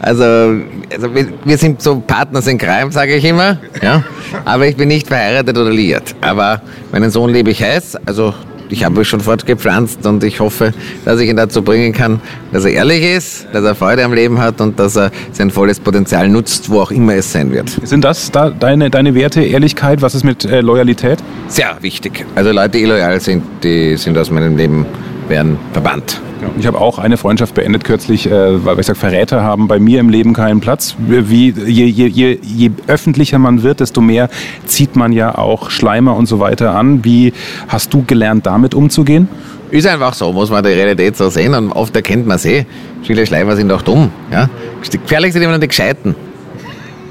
Also, 0.00 0.24
also 0.24 1.14
wir, 1.14 1.28
wir 1.44 1.58
sind 1.58 1.82
so 1.82 2.00
Partners 2.00 2.46
in 2.46 2.58
Crime, 2.58 2.90
sage 2.92 3.16
ich 3.16 3.24
immer. 3.24 3.58
Ja. 3.82 4.02
Aber 4.44 4.66
ich 4.66 4.76
bin 4.76 4.88
nicht 4.88 5.06
verheiratet 5.06 5.56
oder 5.56 5.70
liiert. 5.70 6.14
Aber 6.20 6.62
meinen 6.92 7.10
Sohn 7.10 7.32
liebe 7.32 7.50
ich 7.50 7.62
heiß. 7.62 7.96
Also 8.06 8.34
ich 8.68 8.84
habe 8.84 9.04
schon 9.04 9.20
fortgepflanzt 9.20 10.06
und 10.06 10.24
ich 10.24 10.40
hoffe, 10.40 10.72
dass 11.04 11.20
ich 11.20 11.28
ihn 11.28 11.36
dazu 11.36 11.62
bringen 11.62 11.92
kann, 11.92 12.20
dass 12.52 12.64
er 12.64 12.72
ehrlich 12.72 13.02
ist, 13.02 13.46
dass 13.52 13.64
er 13.64 13.74
Freude 13.74 14.04
am 14.04 14.12
Leben 14.12 14.38
hat 14.38 14.60
und 14.60 14.78
dass 14.78 14.96
er 14.96 15.10
sein 15.32 15.50
volles 15.50 15.80
Potenzial 15.80 16.28
nutzt, 16.28 16.70
wo 16.70 16.80
auch 16.80 16.90
immer 16.90 17.14
es 17.14 17.32
sein 17.32 17.52
wird. 17.52 17.68
Sind 17.84 18.04
das 18.04 18.30
da 18.30 18.50
deine, 18.50 18.90
deine 18.90 19.14
Werte, 19.14 19.42
Ehrlichkeit? 19.42 20.02
Was 20.02 20.14
ist 20.14 20.24
mit 20.24 20.44
äh, 20.44 20.60
Loyalität? 20.60 21.18
Sehr 21.48 21.76
wichtig. 21.80 22.24
Also 22.34 22.52
Leute, 22.52 22.78
die 22.78 22.84
loyal 22.84 23.20
sind, 23.20 23.42
die 23.62 23.96
sind 23.96 24.16
aus 24.18 24.30
meinem 24.30 24.56
Leben 24.56 24.86
werden 25.28 25.58
verbannt. 25.72 26.20
Ich 26.58 26.66
habe 26.66 26.80
auch 26.80 26.98
eine 26.98 27.16
Freundschaft 27.16 27.54
beendet 27.54 27.84
kürzlich, 27.84 28.30
äh, 28.30 28.64
weil 28.64 28.78
ich 28.80 28.86
sage, 28.86 28.98
Verräter 28.98 29.42
haben 29.42 29.68
bei 29.68 29.78
mir 29.78 30.00
im 30.00 30.08
Leben 30.08 30.32
keinen 30.32 30.60
Platz. 30.60 30.96
Wie, 30.98 31.50
je, 31.50 31.84
je, 31.84 32.06
je, 32.06 32.38
je 32.42 32.70
öffentlicher 32.86 33.38
man 33.38 33.62
wird, 33.62 33.80
desto 33.80 34.00
mehr 34.00 34.28
zieht 34.66 34.96
man 34.96 35.12
ja 35.12 35.36
auch 35.36 35.70
Schleimer 35.70 36.16
und 36.16 36.26
so 36.26 36.40
weiter 36.40 36.74
an. 36.74 37.04
Wie 37.04 37.32
hast 37.68 37.92
du 37.92 38.04
gelernt, 38.04 38.46
damit 38.46 38.74
umzugehen? 38.74 39.28
Ist 39.70 39.86
einfach 39.86 40.14
so, 40.14 40.32
muss 40.32 40.50
man 40.50 40.62
die 40.62 40.70
Realität 40.70 41.16
so 41.16 41.28
sehen 41.28 41.54
und 41.54 41.72
oft 41.72 41.94
erkennt 41.96 42.26
man 42.26 42.38
sie. 42.38 42.66
Viele 43.02 43.26
Schleimer 43.26 43.56
sind 43.56 43.70
auch 43.72 43.82
dumm. 43.82 44.10
Ja? 44.30 44.48
Gefährlich 44.90 45.32
sind 45.32 45.42
immer 45.42 45.58
die 45.58 45.68
Gescheiten. 45.68 46.14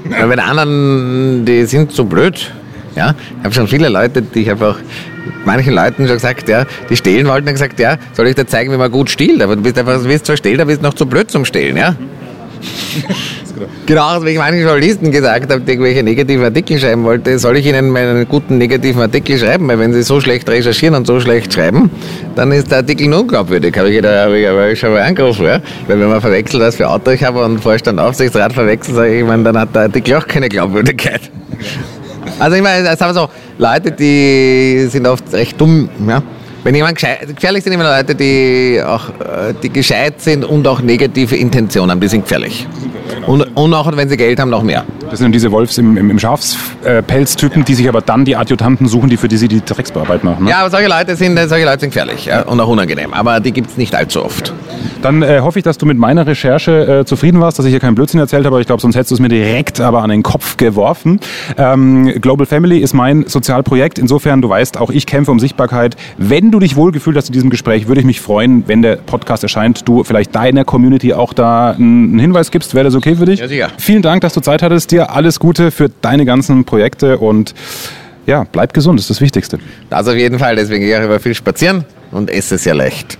Weil 0.04 0.28
bei 0.28 0.36
den 0.36 0.44
anderen, 0.44 1.44
die 1.44 1.64
sind 1.64 1.92
so 1.92 2.04
blöd. 2.04 2.52
Ja? 2.94 3.14
Ich 3.38 3.44
habe 3.44 3.54
schon 3.54 3.68
viele 3.68 3.88
Leute, 3.88 4.22
die 4.22 4.40
ich 4.40 4.50
einfach 4.50 4.78
manchen 5.46 5.74
Leuten 5.74 6.06
schon 6.06 6.16
gesagt, 6.16 6.48
ja, 6.48 6.66
die 6.90 6.96
stehlen 6.96 7.26
wollten, 7.26 7.48
und 7.48 7.54
gesagt, 7.54 7.78
ja, 7.80 7.96
soll 8.12 8.28
ich 8.28 8.34
dir 8.34 8.46
zeigen, 8.46 8.72
wie 8.72 8.76
man 8.76 8.90
gut 8.90 9.10
stiehlt? 9.10 9.42
Aber 9.42 9.56
du 9.56 9.62
bist 9.62 9.78
einfach, 9.78 10.00
du 10.00 10.08
bist 10.08 10.26
zwar 10.26 10.36
stehlen, 10.36 10.60
aber 10.60 10.68
bist 10.68 10.82
noch 10.82 10.94
zu 10.94 11.06
blöd 11.06 11.30
zum 11.30 11.44
Stehlen, 11.44 11.76
ja? 11.76 11.96
genau, 13.86 14.24
wie 14.24 14.30
ich 14.30 14.38
manchen 14.38 14.62
Journalisten 14.62 15.10
gesagt 15.10 15.50
habe, 15.50 15.60
die 15.60 15.72
irgendwelche 15.72 16.02
negativen 16.02 16.44
Artikel 16.44 16.78
schreiben 16.78 17.04
wollte, 17.04 17.38
soll 17.38 17.56
ich 17.56 17.66
ihnen 17.66 17.90
meinen 17.90 18.26
guten 18.28 18.58
negativen 18.58 19.02
Artikel 19.02 19.38
schreiben? 19.38 19.68
Weil 19.68 19.78
wenn 19.78 19.92
sie 19.92 20.02
so 20.02 20.20
schlecht 20.20 20.48
recherchieren 20.48 20.94
und 20.94 21.06
so 21.06 21.20
schlecht 21.20 21.52
schreiben, 21.52 21.90
dann 22.34 22.52
ist 22.52 22.70
der 22.70 22.78
Artikel 22.78 23.08
nur 23.08 23.20
unglaubwürdig. 23.20 23.76
Habe 23.76 23.90
ich, 23.90 24.02
da, 24.02 24.24
habe 24.24 24.38
ich, 24.38 24.46
habe 24.46 24.72
ich 24.72 24.78
schon 24.78 24.92
mal 24.92 25.02
angerufen, 25.02 25.44
ja? 25.46 25.60
Weil 25.86 26.00
wenn 26.00 26.08
man 26.08 26.20
verwechselt, 26.20 26.62
was 26.62 26.76
für 26.76 26.88
Auto 26.88 27.10
ich 27.10 27.22
habe 27.22 27.44
und 27.44 27.60
Vorstand 27.60 27.98
Aufsichtsrat 28.00 28.52
verwechselt, 28.52 28.96
sage 28.96 29.14
ich, 29.14 29.20
ich 29.20 29.26
meine, 29.26 29.44
dann 29.44 29.58
hat 29.58 29.74
der 29.74 29.82
Artikel 29.82 30.14
auch 30.16 30.26
keine 30.26 30.48
Glaubwürdigkeit. 30.48 31.30
Also 32.38 32.56
ich 32.56 32.62
meine, 32.62 32.84
das 32.84 33.00
haben 33.00 33.14
so 33.14 33.28
Leute, 33.58 33.92
die 33.92 34.86
sind 34.90 35.06
oft 35.06 35.32
recht 35.32 35.58
dumm. 35.60 35.88
Ja? 36.06 36.22
Wenn 36.66 36.74
jemand 36.74 36.98
gefährlich 36.98 37.62
sind 37.62 37.74
immer 37.74 37.84
Leute, 37.84 38.16
die 38.16 38.82
auch 38.84 39.08
äh, 39.20 39.54
die 39.62 39.68
gescheit 39.68 40.20
sind 40.20 40.44
und 40.44 40.66
auch 40.66 40.80
negative 40.80 41.36
Intentionen 41.36 41.92
haben, 41.92 42.00
die 42.00 42.08
sind 42.08 42.22
gefährlich. 42.22 42.66
Und, 43.24 43.42
und 43.56 43.72
auch 43.72 43.96
wenn 43.96 44.08
sie 44.08 44.16
Geld 44.16 44.40
haben, 44.40 44.50
noch 44.50 44.64
mehr. 44.64 44.84
Das 45.08 45.20
sind 45.20 45.30
diese 45.32 45.52
Wolfs 45.52 45.78
im, 45.78 45.96
im, 45.96 46.10
im 46.10 46.18
Schafspelztypen, 46.18 47.64
die 47.64 47.74
sich 47.74 47.88
aber 47.88 48.00
dann 48.00 48.24
die 48.24 48.34
Adjutanten 48.34 48.88
suchen, 48.88 49.08
die 49.08 49.16
für 49.16 49.28
die 49.28 49.36
sie 49.36 49.46
die 49.46 49.64
Drecksbearbeit 49.64 50.24
machen. 50.24 50.44
Ne? 50.44 50.50
Ja, 50.50 50.58
aber 50.60 50.70
solche 50.70 50.88
Leute 50.88 51.14
sind, 51.14 51.38
solche 51.48 51.64
Leute 51.64 51.80
sind 51.80 51.90
gefährlich 51.90 52.26
ja, 52.26 52.42
und 52.42 52.58
auch 52.58 52.68
unangenehm. 52.68 53.12
Aber 53.12 53.38
die 53.38 53.52
gibt 53.52 53.70
es 53.70 53.76
nicht 53.76 53.94
allzu 53.94 54.24
oft. 54.24 54.52
Dann 55.02 55.22
äh, 55.22 55.40
hoffe 55.40 55.58
ich, 55.58 55.64
dass 55.64 55.78
du 55.78 55.86
mit 55.86 55.98
meiner 55.98 56.26
Recherche 56.26 57.00
äh, 57.00 57.04
zufrieden 57.04 57.40
warst, 57.40 57.58
dass 57.58 57.66
ich 57.66 57.70
hier 57.70 57.80
keinen 57.80 57.94
Blödsinn 57.94 58.18
erzählt 58.18 58.44
habe. 58.46 58.60
Ich 58.60 58.66
glaube, 58.66 58.82
sonst 58.82 58.96
hättest 58.96 59.12
du 59.12 59.14
es 59.14 59.20
mir 59.20 59.28
direkt 59.28 59.80
aber 59.80 60.02
an 60.02 60.10
den 60.10 60.22
Kopf 60.22 60.56
geworfen. 60.56 61.20
Ähm, 61.56 62.20
Global 62.20 62.46
Family 62.46 62.78
ist 62.78 62.92
mein 62.92 63.24
Sozialprojekt. 63.26 63.98
Insofern, 63.98 64.42
du 64.42 64.48
weißt, 64.48 64.78
auch 64.78 64.90
ich 64.90 65.06
kämpfe 65.06 65.30
um 65.30 65.38
Sichtbarkeit. 65.38 65.96
Wenn 66.18 66.50
du 66.50 66.55
dich 66.60 66.76
wohlgefühlt 66.76 67.16
hast 67.16 67.28
in 67.28 67.32
diesem 67.32 67.50
Gespräch, 67.50 67.88
würde 67.88 68.00
ich 68.00 68.06
mich 68.06 68.20
freuen, 68.20 68.66
wenn 68.66 68.82
der 68.82 68.96
Podcast 68.96 69.42
erscheint, 69.42 69.88
du 69.88 70.04
vielleicht 70.04 70.34
deiner 70.34 70.64
Community 70.64 71.12
auch 71.12 71.32
da 71.32 71.72
einen 71.72 72.18
Hinweis 72.18 72.50
gibst. 72.50 72.74
Wäre 72.74 72.84
das 72.84 72.94
okay 72.94 73.16
für 73.16 73.24
dich? 73.24 73.40
Ja, 73.40 73.48
sicher. 73.48 73.70
Vielen 73.78 74.02
Dank, 74.02 74.20
dass 74.22 74.32
du 74.34 74.40
Zeit 74.40 74.62
hattest. 74.62 74.90
Dir 74.90 75.10
alles 75.10 75.38
Gute 75.40 75.70
für 75.70 75.88
deine 75.88 76.24
ganzen 76.24 76.64
Projekte 76.64 77.18
und 77.18 77.54
ja, 78.26 78.44
bleib 78.50 78.72
gesund, 78.72 78.98
ist 78.98 79.08
das 79.08 79.20
Wichtigste. 79.20 79.58
Das 79.88 80.08
auf 80.08 80.16
jeden 80.16 80.38
Fall, 80.38 80.56
deswegen 80.56 80.84
gehe 80.84 80.98
ich 80.98 81.04
immer 81.04 81.20
viel 81.20 81.34
spazieren 81.34 81.84
und 82.10 82.30
esse 82.30 82.58
sehr 82.58 82.74
leicht. 82.74 83.18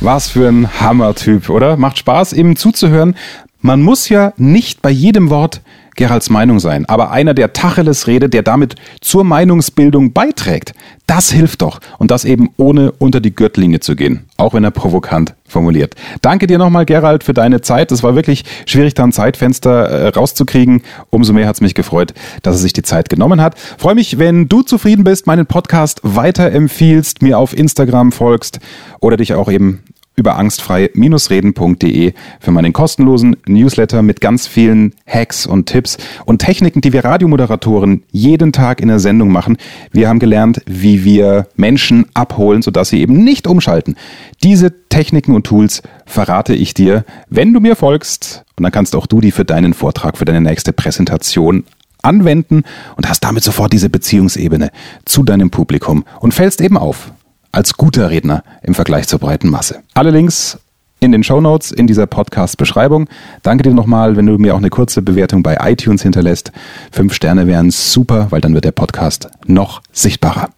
Was 0.00 0.28
für 0.28 0.48
ein 0.48 0.68
Hammertyp, 0.80 1.50
oder? 1.50 1.76
Macht 1.76 1.98
Spaß, 1.98 2.32
ihm 2.34 2.54
zuzuhören. 2.54 3.16
Man 3.60 3.82
muss 3.82 4.08
ja 4.08 4.32
nicht 4.36 4.82
bei 4.82 4.90
jedem 4.90 5.30
Wort 5.30 5.62
Geralds 5.96 6.30
Meinung 6.30 6.60
sein, 6.60 6.86
aber 6.86 7.10
einer, 7.10 7.34
der 7.34 7.52
Tacheles 7.52 8.06
redet, 8.06 8.34
der 8.34 8.42
damit 8.42 8.76
zur 9.00 9.24
Meinungsbildung 9.24 10.12
beiträgt. 10.12 10.74
Das 11.06 11.30
hilft 11.30 11.62
doch. 11.62 11.80
Und 11.98 12.10
das 12.10 12.24
eben 12.24 12.50
ohne 12.56 12.92
unter 12.92 13.20
die 13.20 13.34
Gürtellinie 13.34 13.80
zu 13.80 13.94
gehen. 13.94 14.24
Auch 14.36 14.54
wenn 14.54 14.64
er 14.64 14.72
provokant 14.72 15.34
formuliert. 15.46 15.94
Danke 16.20 16.48
dir 16.48 16.58
nochmal, 16.58 16.84
Gerald, 16.84 17.22
für 17.22 17.32
deine 17.32 17.60
Zeit. 17.60 17.92
Es 17.92 18.02
war 18.02 18.16
wirklich 18.16 18.44
schwierig, 18.66 18.94
da 18.94 19.04
ein 19.04 19.12
Zeitfenster 19.12 19.88
äh, 19.88 20.08
rauszukriegen. 20.08 20.82
Umso 21.10 21.32
mehr 21.32 21.46
hat 21.46 21.54
es 21.54 21.60
mich 21.60 21.74
gefreut, 21.74 22.12
dass 22.42 22.56
er 22.56 22.58
sich 22.58 22.72
die 22.72 22.82
Zeit 22.82 23.08
genommen 23.08 23.40
hat. 23.40 23.56
Freue 23.78 23.94
mich, 23.94 24.18
wenn 24.18 24.48
du 24.48 24.62
zufrieden 24.62 25.04
bist, 25.04 25.26
meinen 25.26 25.46
Podcast 25.46 26.00
weiterempfiehlst, 26.02 27.22
mir 27.22 27.38
auf 27.38 27.56
Instagram 27.56 28.10
folgst 28.10 28.58
oder 29.00 29.16
dich 29.16 29.34
auch 29.34 29.50
eben 29.50 29.84
über 30.16 30.36
angstfrei-reden.de 30.36 32.14
für 32.40 32.50
meinen 32.50 32.72
kostenlosen 32.72 33.36
Newsletter 33.46 34.02
mit 34.02 34.22
ganz 34.22 34.46
vielen 34.46 34.94
Hacks 35.06 35.46
und 35.46 35.66
Tipps 35.66 35.98
und 36.24 36.38
Techniken, 36.38 36.80
die 36.80 36.94
wir 36.94 37.04
Radiomoderatoren 37.04 38.02
jeden 38.10 38.52
Tag 38.52 38.80
in 38.80 38.88
der 38.88 38.98
Sendung 38.98 39.30
machen. 39.30 39.58
Wir 39.92 40.08
haben 40.08 40.18
gelernt, 40.18 40.62
wie 40.66 41.04
wir 41.04 41.48
Menschen 41.56 42.06
abholen, 42.14 42.62
sodass 42.62 42.88
sie 42.88 43.00
eben 43.00 43.22
nicht 43.24 43.46
umschalten. 43.46 43.96
Diese 44.42 44.88
Techniken 44.88 45.34
und 45.34 45.46
Tools 45.46 45.82
verrate 46.06 46.54
ich 46.54 46.72
dir, 46.72 47.04
wenn 47.28 47.52
du 47.52 47.60
mir 47.60 47.76
folgst. 47.76 48.44
Und 48.56 48.62
dann 48.62 48.72
kannst 48.72 48.96
auch 48.96 49.06
du 49.06 49.20
die 49.20 49.32
für 49.32 49.44
deinen 49.44 49.74
Vortrag, 49.74 50.16
für 50.16 50.24
deine 50.24 50.40
nächste 50.40 50.72
Präsentation 50.72 51.64
anwenden 52.00 52.62
und 52.96 53.08
hast 53.08 53.20
damit 53.20 53.44
sofort 53.44 53.72
diese 53.72 53.90
Beziehungsebene 53.90 54.70
zu 55.04 55.24
deinem 55.24 55.50
Publikum 55.50 56.04
und 56.20 56.32
fällst 56.32 56.62
eben 56.62 56.78
auf 56.78 57.12
als 57.56 57.78
guter 57.78 58.10
Redner 58.10 58.44
im 58.62 58.74
Vergleich 58.74 59.08
zur 59.08 59.18
breiten 59.18 59.48
Masse. 59.48 59.82
Alle 59.94 60.10
Links 60.10 60.58
in 61.00 61.10
den 61.10 61.24
Show 61.24 61.40
Notes 61.40 61.72
in 61.72 61.86
dieser 61.86 62.06
Podcast-Beschreibung. 62.06 63.08
Danke 63.42 63.62
dir 63.62 63.74
nochmal, 63.74 64.16
wenn 64.16 64.26
du 64.26 64.36
mir 64.36 64.54
auch 64.54 64.58
eine 64.58 64.68
kurze 64.68 65.00
Bewertung 65.00 65.42
bei 65.42 65.56
iTunes 65.62 66.02
hinterlässt. 66.02 66.52
Fünf 66.92 67.14
Sterne 67.14 67.46
wären 67.46 67.70
super, 67.70 68.26
weil 68.28 68.42
dann 68.42 68.52
wird 68.52 68.66
der 68.66 68.72
Podcast 68.72 69.28
noch 69.46 69.80
sichtbarer. 69.90 70.50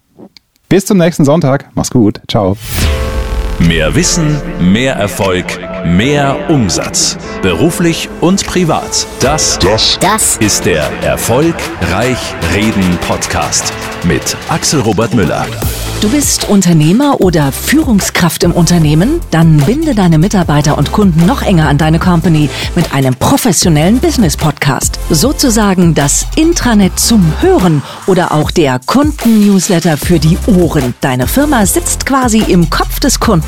Bis 0.68 0.87
zum 0.87 0.98
nächsten 0.98 1.24
Sonntag. 1.24 1.70
Mach's 1.74 1.90
gut. 1.90 2.20
Ciao. 2.28 2.56
Mehr 3.58 3.96
Wissen, 3.96 4.40
mehr 4.60 4.94
Erfolg, 4.94 5.44
mehr 5.84 6.48
Umsatz. 6.48 7.18
Beruflich 7.42 8.08
und 8.20 8.46
privat. 8.46 9.06
Das, 9.18 9.58
das, 9.58 9.98
das 10.00 10.36
ist 10.36 10.64
der 10.64 10.84
Erfolgreich 11.02 12.18
Reden 12.54 12.98
Podcast 13.08 13.72
mit 14.04 14.36
Axel 14.48 14.80
Robert 14.80 15.12
Müller. 15.12 15.44
Du 16.00 16.08
bist 16.10 16.48
Unternehmer 16.48 17.20
oder 17.20 17.50
Führungskraft 17.50 18.44
im 18.44 18.52
Unternehmen? 18.52 19.20
Dann 19.32 19.56
binde 19.56 19.96
deine 19.96 20.18
Mitarbeiter 20.18 20.78
und 20.78 20.92
Kunden 20.92 21.26
noch 21.26 21.42
enger 21.42 21.68
an 21.68 21.76
deine 21.76 21.98
Company 21.98 22.48
mit 22.76 22.94
einem 22.94 23.16
professionellen 23.16 23.98
Business 23.98 24.36
Podcast. 24.36 24.96
Sozusagen 25.10 25.96
das 25.96 26.24
Intranet 26.36 27.00
zum 27.00 27.32
Hören 27.40 27.82
oder 28.06 28.30
auch 28.30 28.52
der 28.52 28.78
Kunden-Newsletter 28.86 29.96
für 29.96 30.20
die 30.20 30.38
Ohren. 30.46 30.94
Deine 31.00 31.26
Firma 31.26 31.66
sitzt 31.66 32.06
quasi 32.06 32.44
im 32.46 32.70
Kopf 32.70 33.00
des 33.00 33.18
Kunden 33.18 33.47